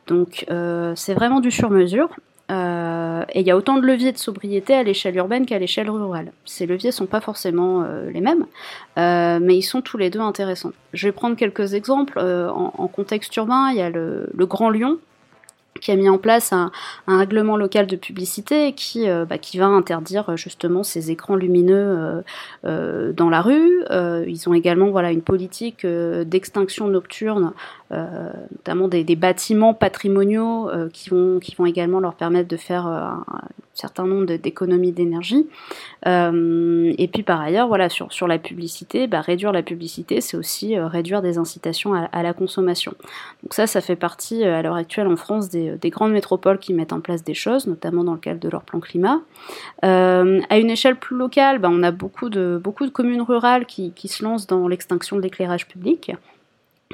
Donc 0.07 0.45
c'est 0.95 1.13
vraiment 1.13 1.39
du 1.39 1.51
sur-mesure. 1.51 2.09
Euh, 2.51 3.23
et 3.33 3.39
il 3.39 3.47
y 3.47 3.51
a 3.51 3.57
autant 3.57 3.77
de 3.77 3.85
leviers 3.85 4.11
de 4.11 4.17
sobriété 4.17 4.75
à 4.75 4.83
l'échelle 4.83 5.15
urbaine 5.15 5.45
qu'à 5.45 5.57
l'échelle 5.57 5.89
rurale. 5.89 6.31
Ces 6.45 6.65
leviers 6.65 6.91
sont 6.91 7.07
pas 7.07 7.21
forcément 7.21 7.83
euh, 7.83 8.11
les 8.11 8.21
mêmes, 8.21 8.45
euh, 8.97 9.39
mais 9.41 9.55
ils 9.57 9.63
sont 9.63 9.81
tous 9.81 9.97
les 9.97 10.09
deux 10.09 10.19
intéressants. 10.19 10.71
Je 10.93 11.07
vais 11.07 11.11
prendre 11.11 11.35
quelques 11.35 11.73
exemples. 11.73 12.19
En, 12.19 12.87
contexte 12.87 13.35
urbain, 13.35 13.69
il 13.71 13.77
y 13.77 13.81
a 13.81 13.89
le, 13.89 14.29
le 14.33 14.45
Grand 14.45 14.69
Lyon, 14.69 14.99
qui 15.81 15.91
a 15.91 15.95
mis 15.95 16.09
en 16.09 16.17
place 16.17 16.53
un, 16.53 16.71
un 17.07 17.17
règlement 17.17 17.57
local 17.57 17.85
de 17.87 17.95
publicité 17.95 18.73
qui, 18.73 19.09
euh, 19.09 19.25
bah, 19.25 19.37
qui 19.37 19.57
va 19.57 19.65
interdire 19.65 20.29
euh, 20.29 20.35
justement 20.37 20.83
ces 20.83 21.11
écrans 21.11 21.35
lumineux 21.35 22.23
euh, 22.65 23.13
dans 23.13 23.29
la 23.29 23.41
rue. 23.41 23.83
ils 24.27 24.49
ont 24.49 24.53
également 24.53 24.89
voilà 24.89 25.11
une 25.11 25.21
politique 25.21 25.85
d'extinction 25.85 26.87
nocturne, 26.87 27.53
notamment 27.91 28.87
des, 28.87 29.03
des, 29.03 29.15
bâtiments 29.15 29.73
patrimoniaux 29.73 30.69
qui 30.93 31.09
vont 31.09 31.39
qui 31.39 31.55
vont 31.55 31.65
également 31.65 31.99
leur 31.99 32.15
permettre 32.15 32.47
de 32.47 32.57
faire 32.57 32.85
un, 32.87 33.23
certain 33.75 34.05
nombre 34.05 34.25
d'économies 34.25 34.91
d'énergie. 34.91 35.47
et 36.05 37.09
puis 37.11 37.23
par 37.23 37.41
ailleurs, 37.41 37.67
voilà 37.67 37.89
sur 37.89 38.11
sur 38.11 38.27
la 38.27 38.37
publicité, 38.37 39.07
bah, 39.07 39.21
réduire 39.21 39.51
la 39.51 39.63
publicité, 39.63 40.21
c'est 40.21 40.37
aussi 40.37 40.77
réduire 40.79 41.21
des 41.21 41.37
incitations 41.37 41.93
à, 41.93 42.23
la 42.23 42.33
consommation. 42.33 42.93
Donc 43.43 43.53
ça, 43.53 43.67
ça 43.67 43.81
fait 43.81 43.95
partie 43.95 44.43
à 44.43 44.61
l'heure 44.61 44.75
actuelle 44.75 45.07
en 45.07 45.15
France 45.15 45.49
des 45.49 45.65
des, 45.77 45.89
grandes 45.89 46.11
métropoles 46.11 46.59
qui 46.59 46.73
mettent 46.73 46.93
en 46.93 46.99
place 46.99 47.23
des 47.23 47.33
choses, 47.33 47.67
notamment 47.67 48.03
dans 48.03 48.13
le 48.13 48.19
cadre 48.19 48.39
de 48.39 48.49
leur 48.49 48.63
plan 48.63 48.79
climat. 48.79 49.21
Euh, 49.83 50.41
à 50.49 50.57
une 50.57 50.69
échelle 50.69 50.95
plus 50.95 51.15
locale, 51.15 51.59
ben, 51.59 51.69
on 51.71 51.83
a 51.83 51.91
beaucoup 51.91 52.29
de, 52.29 52.59
beaucoup 52.61 52.85
de 52.85 52.91
communes 52.91 53.21
rurales 53.21 53.65
qui, 53.65 53.91
qui 53.91 54.07
se 54.07 54.23
lancent 54.23 54.47
dans 54.47 54.67
l'extinction 54.67 55.15
de 55.15 55.21
l'éclairage 55.21 55.67
public. 55.67 56.11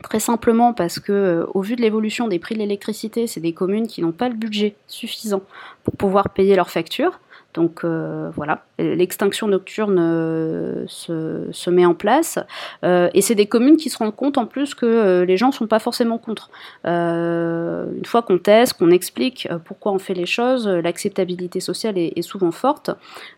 Très 0.04 0.22
simplement 0.22 0.74
parce 0.74 1.00
que, 1.00 1.46
au 1.54 1.62
vu 1.62 1.76
de 1.76 1.82
l'évolution 1.82 2.28
des 2.28 2.40
prix 2.40 2.56
de 2.56 2.60
l'électricité, 2.60 3.28
c'est 3.28 3.42
des 3.42 3.54
communes 3.54 3.88
qui 3.88 4.02
n'ont 4.02 4.14
pas 4.14 4.30
le 4.30 4.36
budget 4.36 4.76
suffisant 4.88 5.42
pour 5.84 5.96
pouvoir 5.96 6.30
payer 6.30 6.56
leurs 6.56 6.70
factures. 6.70 7.20
Donc 7.54 7.84
euh, 7.84 8.30
voilà, 8.34 8.64
l'extinction 8.80 9.48
nocturne 9.48 9.98
euh, 10.00 10.86
se, 10.88 11.70
met 11.70 11.86
en 11.86 11.94
place. 11.94 12.40
Euh, 12.84 13.10
et 13.14 13.22
c'est 13.22 13.36
des 13.36 13.46
communes 13.46 13.78
qui 13.78 13.90
se 13.90 13.98
rendent 13.98 14.16
compte 14.16 14.38
en 14.38 14.46
plus 14.46 14.74
que 14.74 15.24
les 15.24 15.38
gens 15.38 15.48
ne 15.48 15.54
sont 15.54 15.68
pas 15.68 15.80
forcément 15.80 16.18
contre. 16.18 16.50
une 16.86 18.06
fois 18.06 18.22
qu'on 18.22 18.38
teste, 18.38 18.74
qu'on 18.74 18.92
explique 18.92 19.48
pourquoi 19.66 19.92
on 19.92 20.00
fait 20.00 20.14
les 20.14 20.26
choses, 20.26 20.68
l'acceptabilité 20.68 21.60
sociale 21.60 21.98
est, 21.98 22.22
souvent 22.22 22.52
forte. 22.52 22.92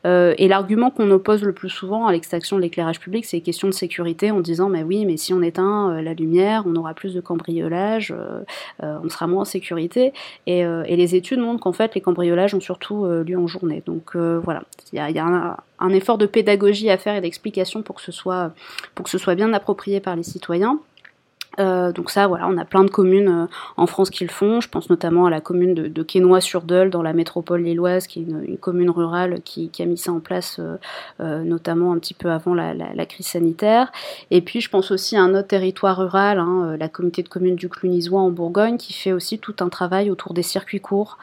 et 0.05 0.47
l'argument 0.47 0.91
qu'on 0.91 1.09
oppose 1.11 1.43
le 1.43 1.53
plus 1.53 1.69
souvent 1.69 2.07
à 2.07 2.11
l'extinction 2.11 2.57
de 2.57 2.61
l'éclairage 2.61 2.99
public, 2.99 3.25
c'est 3.25 3.37
les 3.37 3.43
questions 3.43 3.67
de 3.67 3.73
sécurité 3.73 4.31
en 4.31 4.41
disant 4.41 4.69
mais 4.69 4.83
oui, 4.83 5.05
mais 5.05 5.17
si 5.17 5.33
on 5.33 5.41
éteint 5.41 6.01
la 6.01 6.13
lumière, 6.13 6.63
on 6.65 6.75
aura 6.75 6.93
plus 6.93 7.13
de 7.13 7.21
cambriolage, 7.21 8.13
on 8.81 9.09
sera 9.09 9.27
moins 9.27 9.41
en 9.41 9.45
sécurité. 9.45 10.13
Et, 10.47 10.59
et 10.59 10.95
les 10.95 11.15
études 11.15 11.39
montrent 11.39 11.63
qu'en 11.63 11.73
fait 11.73 11.95
les 11.95 12.01
cambriolages 12.01 12.53
ont 12.53 12.61
surtout 12.61 13.05
lieu 13.05 13.37
en 13.37 13.47
journée. 13.47 13.81
Donc 14.03 14.15
euh, 14.17 14.39
voilà, 14.43 14.63
il 14.91 14.97
y 14.97 15.19
a, 15.19 15.57
un, 15.79 15.89
effort 15.89 16.17
de 16.17 16.25
pédagogie 16.25 16.89
à 16.89 16.97
faire 16.97 17.15
et 17.15 17.21
d'explication 17.21 17.83
pour 17.83 17.95
que 17.95 18.01
ce 18.01 18.11
soit 18.11 18.51
pour 18.95 19.05
que 19.05 19.09
ce 19.09 19.17
soit 19.17 19.35
bien 19.35 19.53
approprié 19.53 20.01
par 20.01 20.15
les 20.15 20.23
citoyens. 20.23 20.79
Euh, 21.59 21.91
donc 21.91 22.09
ça, 22.09 22.27
voilà, 22.27 22.47
on 22.47 22.57
a 22.57 22.65
plein 22.65 22.83
de 22.83 22.89
communes 22.89 23.29
euh, 23.29 23.45
en 23.77 23.87
France 23.87 24.09
qui 24.09 24.23
le 24.23 24.31
font. 24.31 24.61
Je 24.61 24.69
pense 24.69 24.89
notamment 24.89 25.25
à 25.25 25.29
la 25.29 25.41
commune 25.41 25.73
de, 25.73 25.87
de 25.87 26.03
Quesnoy-sur-Deule 26.03 26.89
dans 26.89 27.01
la 27.01 27.13
métropole 27.13 27.61
lilloise, 27.61 28.07
qui 28.07 28.19
est 28.19 28.23
une, 28.23 28.57
commune 28.57 28.89
rurale 28.89 29.41
qui, 29.41 29.69
a 29.79 29.85
mis 29.85 29.97
ça 29.97 30.11
en 30.11 30.19
place, 30.19 30.59
euh, 31.19 31.43
notamment 31.43 31.91
un 31.91 31.99
petit 31.99 32.13
peu 32.13 32.31
avant 32.31 32.53
la, 32.53 33.05
crise 33.05 33.27
sanitaire. 33.27 33.91
Et 34.31 34.41
puis 34.41 34.61
je 34.61 34.69
pense 34.69 34.91
aussi 34.91 35.17
à 35.17 35.21
un 35.21 35.35
autre 35.35 35.47
territoire 35.47 35.97
rural, 35.97 36.39
hein, 36.39 36.77
la 36.79 36.87
communauté 36.87 37.21
de 37.21 37.27
communes 37.27 37.55
du 37.55 37.67
Clunisois 37.67 38.21
en 38.21 38.31
Bourgogne, 38.31 38.77
qui 38.77 38.93
fait 38.93 39.11
aussi 39.11 39.39
tout 39.39 39.55
un 39.59 39.69
travail 39.69 40.09
autour 40.09 40.33
des 40.33 40.43
circuits 40.43 40.79
courts. 40.79 41.17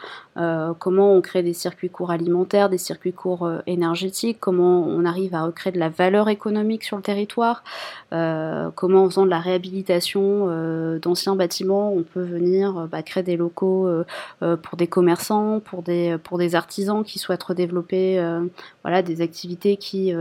comment 0.78 1.14
on 1.14 1.20
crée 1.20 1.42
des 1.42 1.54
circuits 1.54 1.88
courts 1.88 2.10
alimentaires, 2.10 2.68
des 2.68 2.78
circuits 2.78 3.12
courts 3.12 3.50
énergétiques, 3.66 4.38
comment 4.40 4.86
on 4.86 5.04
arrive 5.06 5.34
à 5.34 5.44
recréer 5.44 5.72
de 5.72 5.78
la 5.78 5.88
valeur 5.88 6.28
économique 6.28 6.84
sur 6.84 6.96
le 6.96 7.02
territoire, 7.02 7.62
comment 8.10 9.04
en 9.04 9.08
faisant 9.08 9.24
de 9.24 9.30
la 9.30 9.40
réhabilitation 9.40 10.19
euh, 10.20 10.98
d'anciens 10.98 11.36
bâtiments, 11.36 11.92
on 11.92 12.02
peut 12.02 12.22
venir 12.22 12.76
euh, 12.76 12.86
bah, 12.86 13.02
créer 13.02 13.22
des 13.22 13.36
locaux 13.36 13.86
euh, 13.88 14.56
pour 14.56 14.76
des 14.76 14.86
commerçants, 14.86 15.60
pour 15.60 15.82
des, 15.82 16.16
pour 16.22 16.38
des 16.38 16.54
artisans 16.54 17.04
qui 17.04 17.18
souhaitent 17.18 17.42
redévelopper 17.42 18.22
voilà, 18.82 19.02
des 19.02 19.20
activités 19.20 19.76
qui, 19.76 20.12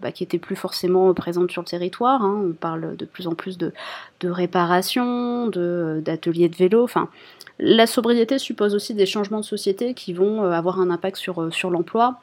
bah, 0.00 0.12
qui 0.12 0.22
étaient 0.22 0.38
plus 0.38 0.56
forcément 0.56 1.12
présentes 1.14 1.50
sur 1.50 1.62
le 1.62 1.66
territoire. 1.66 2.22
Hein. 2.22 2.42
On 2.50 2.52
parle 2.52 2.96
de 2.96 3.04
plus 3.04 3.26
en 3.26 3.34
plus 3.34 3.58
de, 3.58 3.72
de 4.20 4.30
réparation, 4.30 5.46
d'ateliers 5.46 6.48
de, 6.48 6.56
vélo. 6.56 6.82
Enfin, 6.82 7.08
la 7.58 7.86
sobriété 7.86 8.38
suppose 8.38 8.74
aussi 8.74 8.94
des 8.94 9.06
changements 9.06 9.40
de 9.40 9.44
société 9.44 9.94
qui 9.94 10.12
vont 10.12 10.44
avoir 10.44 10.80
un 10.80 10.90
impact 10.90 11.16
sur, 11.16 11.52
sur 11.52 11.70
l'emploi. 11.70 12.20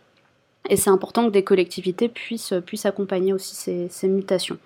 Et 0.70 0.78
c'est 0.78 0.90
important 0.90 1.26
que 1.26 1.32
des 1.32 1.44
collectivités 1.44 2.10
puissent, 2.10 2.54
puissent 2.66 2.88
accompagner 2.88 3.34
aussi 3.34 3.56
ces, 3.56 3.88
ces 3.90 4.08
mutations. 4.08 4.58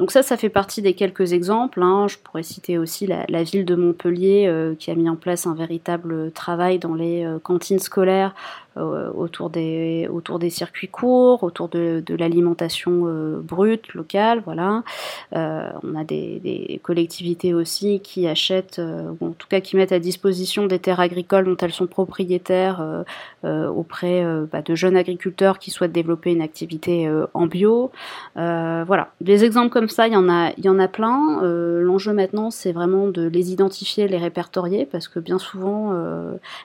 Donc 0.00 0.12
ça, 0.12 0.22
ça 0.22 0.38
fait 0.38 0.48
partie 0.48 0.80
des 0.80 0.94
quelques 0.94 1.34
exemples. 1.34 1.82
Hein. 1.82 2.08
Je 2.08 2.16
pourrais 2.16 2.42
citer 2.42 2.78
aussi 2.78 3.06
la, 3.06 3.42
ville 3.42 3.66
de 3.66 3.74
Montpellier 3.74 4.46
euh, 4.48 4.74
qui 4.74 4.90
a 4.90 4.94
mis 4.94 5.10
en 5.10 5.14
place 5.14 5.46
un 5.46 5.54
véritable 5.54 6.32
travail 6.32 6.78
dans 6.78 6.94
les 6.94 7.22
euh, 7.22 7.38
cantines 7.38 7.78
scolaires 7.78 8.34
autour, 8.76 9.50
des, 9.50 10.08
autour 10.10 10.38
des 10.38 10.50
circuits 10.50 10.88
courts, 10.88 11.42
autour 11.42 11.68
de, 11.68 12.02
de 12.06 12.14
l'alimentation 12.14 13.02
euh, 13.06 13.40
brute, 13.40 13.94
locale. 13.94 14.42
Voilà. 14.44 14.84
Euh, 15.34 15.70
on 15.82 15.96
a 15.96 16.04
des, 16.04 16.40
des, 16.42 16.80
collectivités 16.82 17.52
aussi 17.52 18.00
qui 18.00 18.26
achètent, 18.26 18.80
ou 19.20 19.26
en 19.26 19.30
tout 19.32 19.48
cas 19.48 19.60
qui 19.60 19.76
mettent 19.76 19.92
à 19.92 19.98
disposition 19.98 20.66
des 20.66 20.78
terres 20.78 21.00
agricoles 21.00 21.44
dont 21.44 21.56
elles 21.56 21.72
sont 21.72 21.86
propriétaires 21.86 23.04
auprès 23.44 24.24
bah, 24.50 24.62
de 24.62 24.74
jeunes 24.74 24.96
agriculteurs 24.96 25.58
qui 25.58 25.70
souhaitent 25.70 25.92
développer 25.92 26.32
une 26.32 26.42
activité 26.42 27.10
en 27.34 27.46
bio. 27.46 27.90
voilà. 28.34 29.10
Des 29.20 29.44
exemples 29.44 29.70
comme 29.70 29.88
ça, 29.88 30.06
il 30.06 30.14
y 30.14 30.16
en 30.16 30.28
a, 30.28 30.52
il 30.56 30.64
y 30.64 30.68
en 30.68 30.78
a 30.78 30.88
plein. 30.88 31.42
L'enjeu 31.42 32.12
maintenant, 32.12 32.50
c'est 32.50 32.72
vraiment 32.72 33.08
de 33.08 33.26
les 33.26 33.52
identifier, 33.52 34.08
les 34.08 34.18
répertorier, 34.18 34.86
parce 34.86 35.08
que 35.08 35.18
bien 35.18 35.38
souvent, 35.38 35.94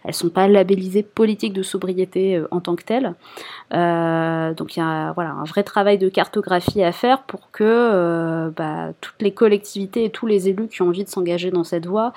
elles 0.04 0.13
sont 0.13 0.30
pas 0.30 0.48
labellisées 0.48 1.04
politiques 1.04 1.54
de 1.54 1.63
sobriété 1.63 1.95
euh, 2.16 2.48
en 2.52 2.60
tant 2.60 2.76
que 2.76 2.84
telle. 2.84 3.14
Euh, 3.74 4.54
donc 4.54 4.76
il 4.76 4.80
y 4.80 4.84
a 4.84 5.12
voilà, 5.14 5.32
un 5.32 5.44
vrai 5.44 5.64
travail 5.64 5.98
de 5.98 6.10
cartographie 6.10 6.84
à 6.84 6.92
faire 6.92 7.24
pour 7.24 7.52
que 7.52 7.64
euh, 7.64 8.50
bah, 8.56 8.90
toutes 9.02 9.22
les 9.22 9.32
collectivités 9.32 10.06
et 10.06 10.10
tous 10.10 10.28
les 10.28 10.50
élus 10.50 10.68
qui 10.68 10.82
ont 10.82 10.88
envie 10.88 11.04
de 11.04 11.10
s'engager 11.10 11.52
dans 11.52 11.64
cette 11.64 11.86
voie 11.86 12.14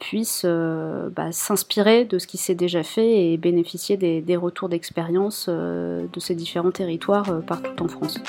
puissent 0.00 0.46
bah, 0.46 1.32
s'inspirer 1.32 2.04
de 2.04 2.18
ce 2.18 2.26
qui 2.26 2.38
s'est 2.38 2.54
déjà 2.54 2.82
fait 2.82 3.32
et 3.32 3.36
bénéficier 3.36 3.96
des, 3.96 4.20
des 4.20 4.36
retours 4.36 4.68
d'expérience 4.68 5.48
de 5.48 6.20
ces 6.20 6.34
différents 6.34 6.70
territoires 6.70 7.42
partout 7.46 7.84
en 7.84 7.88
France. 7.88 8.20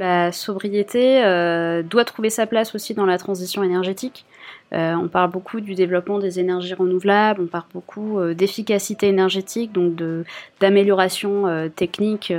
La 0.00 0.32
sobriété 0.32 1.22
euh, 1.22 1.82
doit 1.82 2.06
trouver 2.06 2.30
sa 2.30 2.46
place 2.46 2.74
aussi 2.74 2.94
dans 2.94 3.04
la 3.04 3.18
transition 3.18 3.62
énergétique. 3.62 4.24
Euh, 4.72 4.94
on 4.94 5.08
parle 5.08 5.30
beaucoup 5.30 5.60
du 5.60 5.74
développement 5.74 6.18
des 6.18 6.38
énergies 6.38 6.74
renouvelables, 6.74 7.42
on 7.42 7.46
parle 7.46 7.64
beaucoup 7.74 8.20
euh, 8.20 8.34
d'efficacité 8.34 9.08
énergétique, 9.08 9.72
donc 9.72 10.00
d'amélioration 10.60 11.46
euh, 11.46 11.68
technique, 11.68 12.32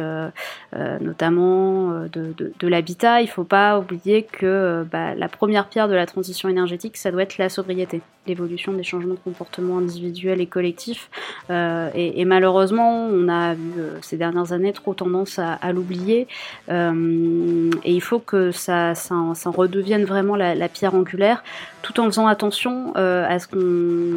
notamment 1.02 2.06
de, 2.12 2.68
l'habitat. 2.68 3.22
Il 3.22 3.26
ne 3.26 3.30
faut 3.30 3.44
pas 3.44 3.80
oublier 3.80 4.24
que 4.24 4.86
bah, 4.92 5.16
la 5.16 5.28
première 5.28 5.68
pierre 5.68 5.88
de 5.88 5.94
la 5.94 6.06
transition 6.06 6.48
énergétique, 6.48 6.98
ça 6.98 7.12
doit 7.12 7.24
être 7.24 7.38
la 7.38 7.50
sobriété, 7.50 8.02
l'évolution 8.28 8.72
des 8.72 8.84
changements 8.84 9.16
de 9.16 9.20
comportement 9.20 9.80
individuels 9.80 10.40
et 10.40 10.46
collectifs. 10.46 11.10
Et, 11.50 12.26
malheureusement, 12.26 13.08
on 13.08 13.28
a 13.28 13.56
eu 13.56 13.58
ces 14.02 14.18
dernières 14.18 14.54
années 14.54 14.74
trop 14.74 14.94
tendance 14.94 15.40
à, 15.40 15.72
l'oublier. 15.74 16.28
et 16.70 17.94
il 17.94 18.02
faut 18.02 18.20
que 18.20 18.52
ça, 18.52 18.96
ça, 18.96 19.50
redevienne 19.50 20.06
vraiment 20.06 20.36
la 20.36 20.70
pierre 20.70 20.96
angulaire, 20.96 21.44
tout 21.82 22.00
en 22.00 22.06
faisant 22.06 22.21
attention 22.28 22.94
euh, 22.98 23.26
à 23.28 23.40
ce 23.40 23.48
qu'on 23.48 23.58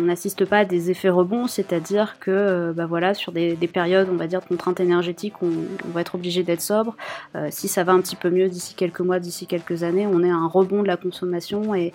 n'assiste 0.07 0.45
pas 0.45 0.59
à 0.59 0.65
des 0.65 0.91
effets 0.91 1.09
rebonds, 1.09 1.47
c'est-à-dire 1.47 2.17
que 2.19 2.31
euh, 2.31 2.73
bah 2.73 2.87
voilà, 2.87 3.15
sur 3.15 3.33
des, 3.33 3.57
périodes, 3.73 4.09
on 4.13 4.17
va 4.17 4.27
dire, 4.27 4.41
de 4.41 4.47
contraintes 4.47 4.81
énergétiques, 4.81 5.35
on, 5.43 5.51
va 5.93 6.01
être 6.01 6.15
obligé 6.15 6.43
d'être 6.43 6.61
sobre. 6.61 6.97
Euh, 7.35 7.49
si 7.51 7.69
ça 7.69 7.85
va 7.85 7.93
un 7.93 8.01
petit 8.01 8.17
peu 8.17 8.31
mieux 8.31 8.49
d'ici 8.49 8.75
quelques 8.75 9.01
mois, 9.01 9.19
d'ici 9.19 9.47
quelques 9.47 9.83
années, 9.83 10.07
on 10.07 10.23
à 10.25 10.29
un 10.29 10.47
rebond 10.47 10.83
de 10.83 10.87
la 10.87 10.97
consommation 10.97 11.75
et, 11.75 11.93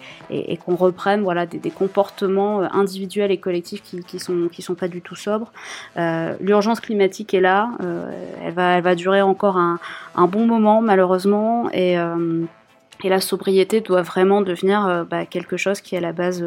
qu'on 0.65 0.75
reprenne 0.75 1.21
voilà, 1.21 1.45
des, 1.45 1.71
comportements 1.71 2.61
individuels 2.73 3.31
et 3.31 3.37
collectifs 3.37 3.81
qui, 3.81 4.03
qui, 4.03 4.19
sont, 4.19 4.49
qui 4.51 4.61
sont 4.61 4.75
pas 4.75 4.87
du 4.87 5.01
tout 5.01 5.15
sobres. 5.15 5.51
L'urgence 5.95 6.79
climatique 6.79 7.33
est 7.33 7.41
là, 7.41 7.71
elle, 8.43 8.53
va, 8.53 8.77
elle 8.77 8.83
va 8.83 8.95
durer 8.95 9.21
encore 9.21 9.57
un, 9.57 9.79
un 10.15 10.27
bon 10.27 10.45
moment 10.45 10.81
malheureusement 10.81 11.69
et 11.71 11.97
et 13.03 13.09
la 13.09 13.21
sobriété 13.21 13.79
doit 13.79 14.01
vraiment 14.01 14.41
devenir 14.41 14.85
euh, 14.85 15.03
bah, 15.03 15.25
quelque 15.25 15.55
chose 15.55 15.79
qui 15.79 15.95
est 15.95 15.99
à 15.99 16.01
la 16.01 16.11
base 16.11 16.43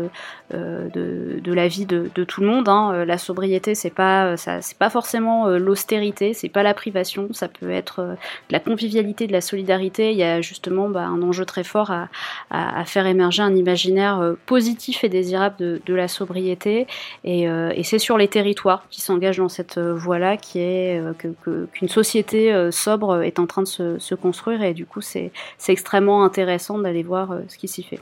euh, 0.53 0.89
de, 0.91 1.41
de, 1.41 1.53
la 1.53 1.67
vie 1.67 1.87
de, 1.87 2.09
tout 2.25 2.43
le 2.43 2.47
monde. 2.47 2.69
Hein. 2.69 2.93
Euh, 2.93 3.05
la 3.07 3.17
sobriété, 3.17 3.75
c'est 3.75 3.91
pas 3.91 4.37
ça, 4.37 4.61
c'est 4.61 4.77
pas 4.77 4.91
forcément 4.91 5.49
l'austérité, 5.49 6.35
c'est 6.35 6.51
pas 6.51 6.63
la 6.63 6.75
privation. 6.75 7.29
Ça 7.33 7.49
peut 7.49 7.71
être 7.71 8.03
de 8.03 8.17
la 8.51 8.61
convivialité, 8.61 9.27
de 9.27 9.33
la 9.33 9.41
solidarité. 9.41 10.13
Il 10.13 10.19
y 10.19 10.23
a 10.23 10.41
justement 10.41 10.89
bah, 10.89 11.05
un 11.05 11.23
enjeu 11.23 11.45
très 11.47 11.65
fort 11.65 11.91
à, 11.91 12.85
faire 12.85 13.07
émerger 13.07 13.43
un 13.43 13.55
imaginaire 13.55 14.35
positif 14.47 15.05
et 15.05 15.09
désirable 15.09 15.57
de, 15.59 15.95
la 15.95 16.09
sobriété. 16.09 16.87
Et, 17.25 17.47
c'est 17.83 17.99
sur 17.99 18.17
les 18.17 18.29
territoires 18.29 18.85
qui 18.91 19.01
s'engagent 19.01 19.39
dans 19.39 19.49
cette 19.49 19.79
voie-là 19.79 20.37
qu'une 20.37 21.89
société 21.89 22.71
sobre 22.71 23.23
est 23.23 23.39
en 23.39 23.47
train 23.47 23.63
de 23.63 23.69
se, 23.69 24.15
construire. 24.15 24.63
Et 24.63 24.75
du 24.75 24.87
coup, 24.87 25.01
c'est 25.01 25.33
extrêmement 25.69 26.25
intéressant 26.25 26.42
d'aller 26.83 27.03
voir 27.03 27.33
euh, 27.33 27.43
ce 27.49 27.57
qui 27.59 27.69
s'y 27.69 27.83
fait. 27.83 28.01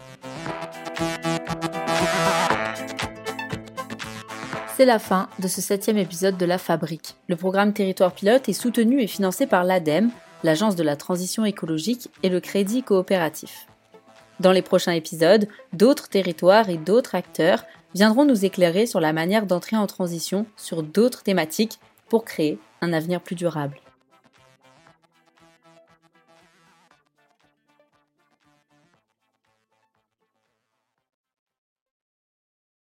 C'est 4.76 4.86
la 4.86 4.98
fin 4.98 5.28
de 5.38 5.46
ce 5.46 5.60
septième 5.60 5.98
épisode 5.98 6.38
de 6.38 6.46
La 6.46 6.56
Fabrique. 6.56 7.16
Le 7.28 7.36
programme 7.36 7.74
Territoire 7.74 8.12
Pilote 8.12 8.48
est 8.48 8.54
soutenu 8.54 9.02
et 9.02 9.06
financé 9.06 9.46
par 9.46 9.62
l'ADEME, 9.62 10.10
l'Agence 10.42 10.74
de 10.74 10.82
la 10.82 10.96
transition 10.96 11.44
écologique 11.44 12.08
et 12.22 12.30
le 12.30 12.40
Crédit 12.40 12.82
coopératif. 12.82 13.66
Dans 14.40 14.52
les 14.52 14.62
prochains 14.62 14.92
épisodes, 14.92 15.48
d'autres 15.74 16.08
territoires 16.08 16.70
et 16.70 16.78
d'autres 16.78 17.14
acteurs 17.14 17.64
viendront 17.94 18.24
nous 18.24 18.46
éclairer 18.46 18.86
sur 18.86 19.00
la 19.00 19.12
manière 19.12 19.44
d'entrer 19.44 19.76
en 19.76 19.86
transition 19.86 20.46
sur 20.56 20.82
d'autres 20.82 21.22
thématiques 21.22 21.78
pour 22.08 22.24
créer 22.24 22.58
un 22.80 22.94
avenir 22.94 23.20
plus 23.20 23.36
durable. 23.36 23.76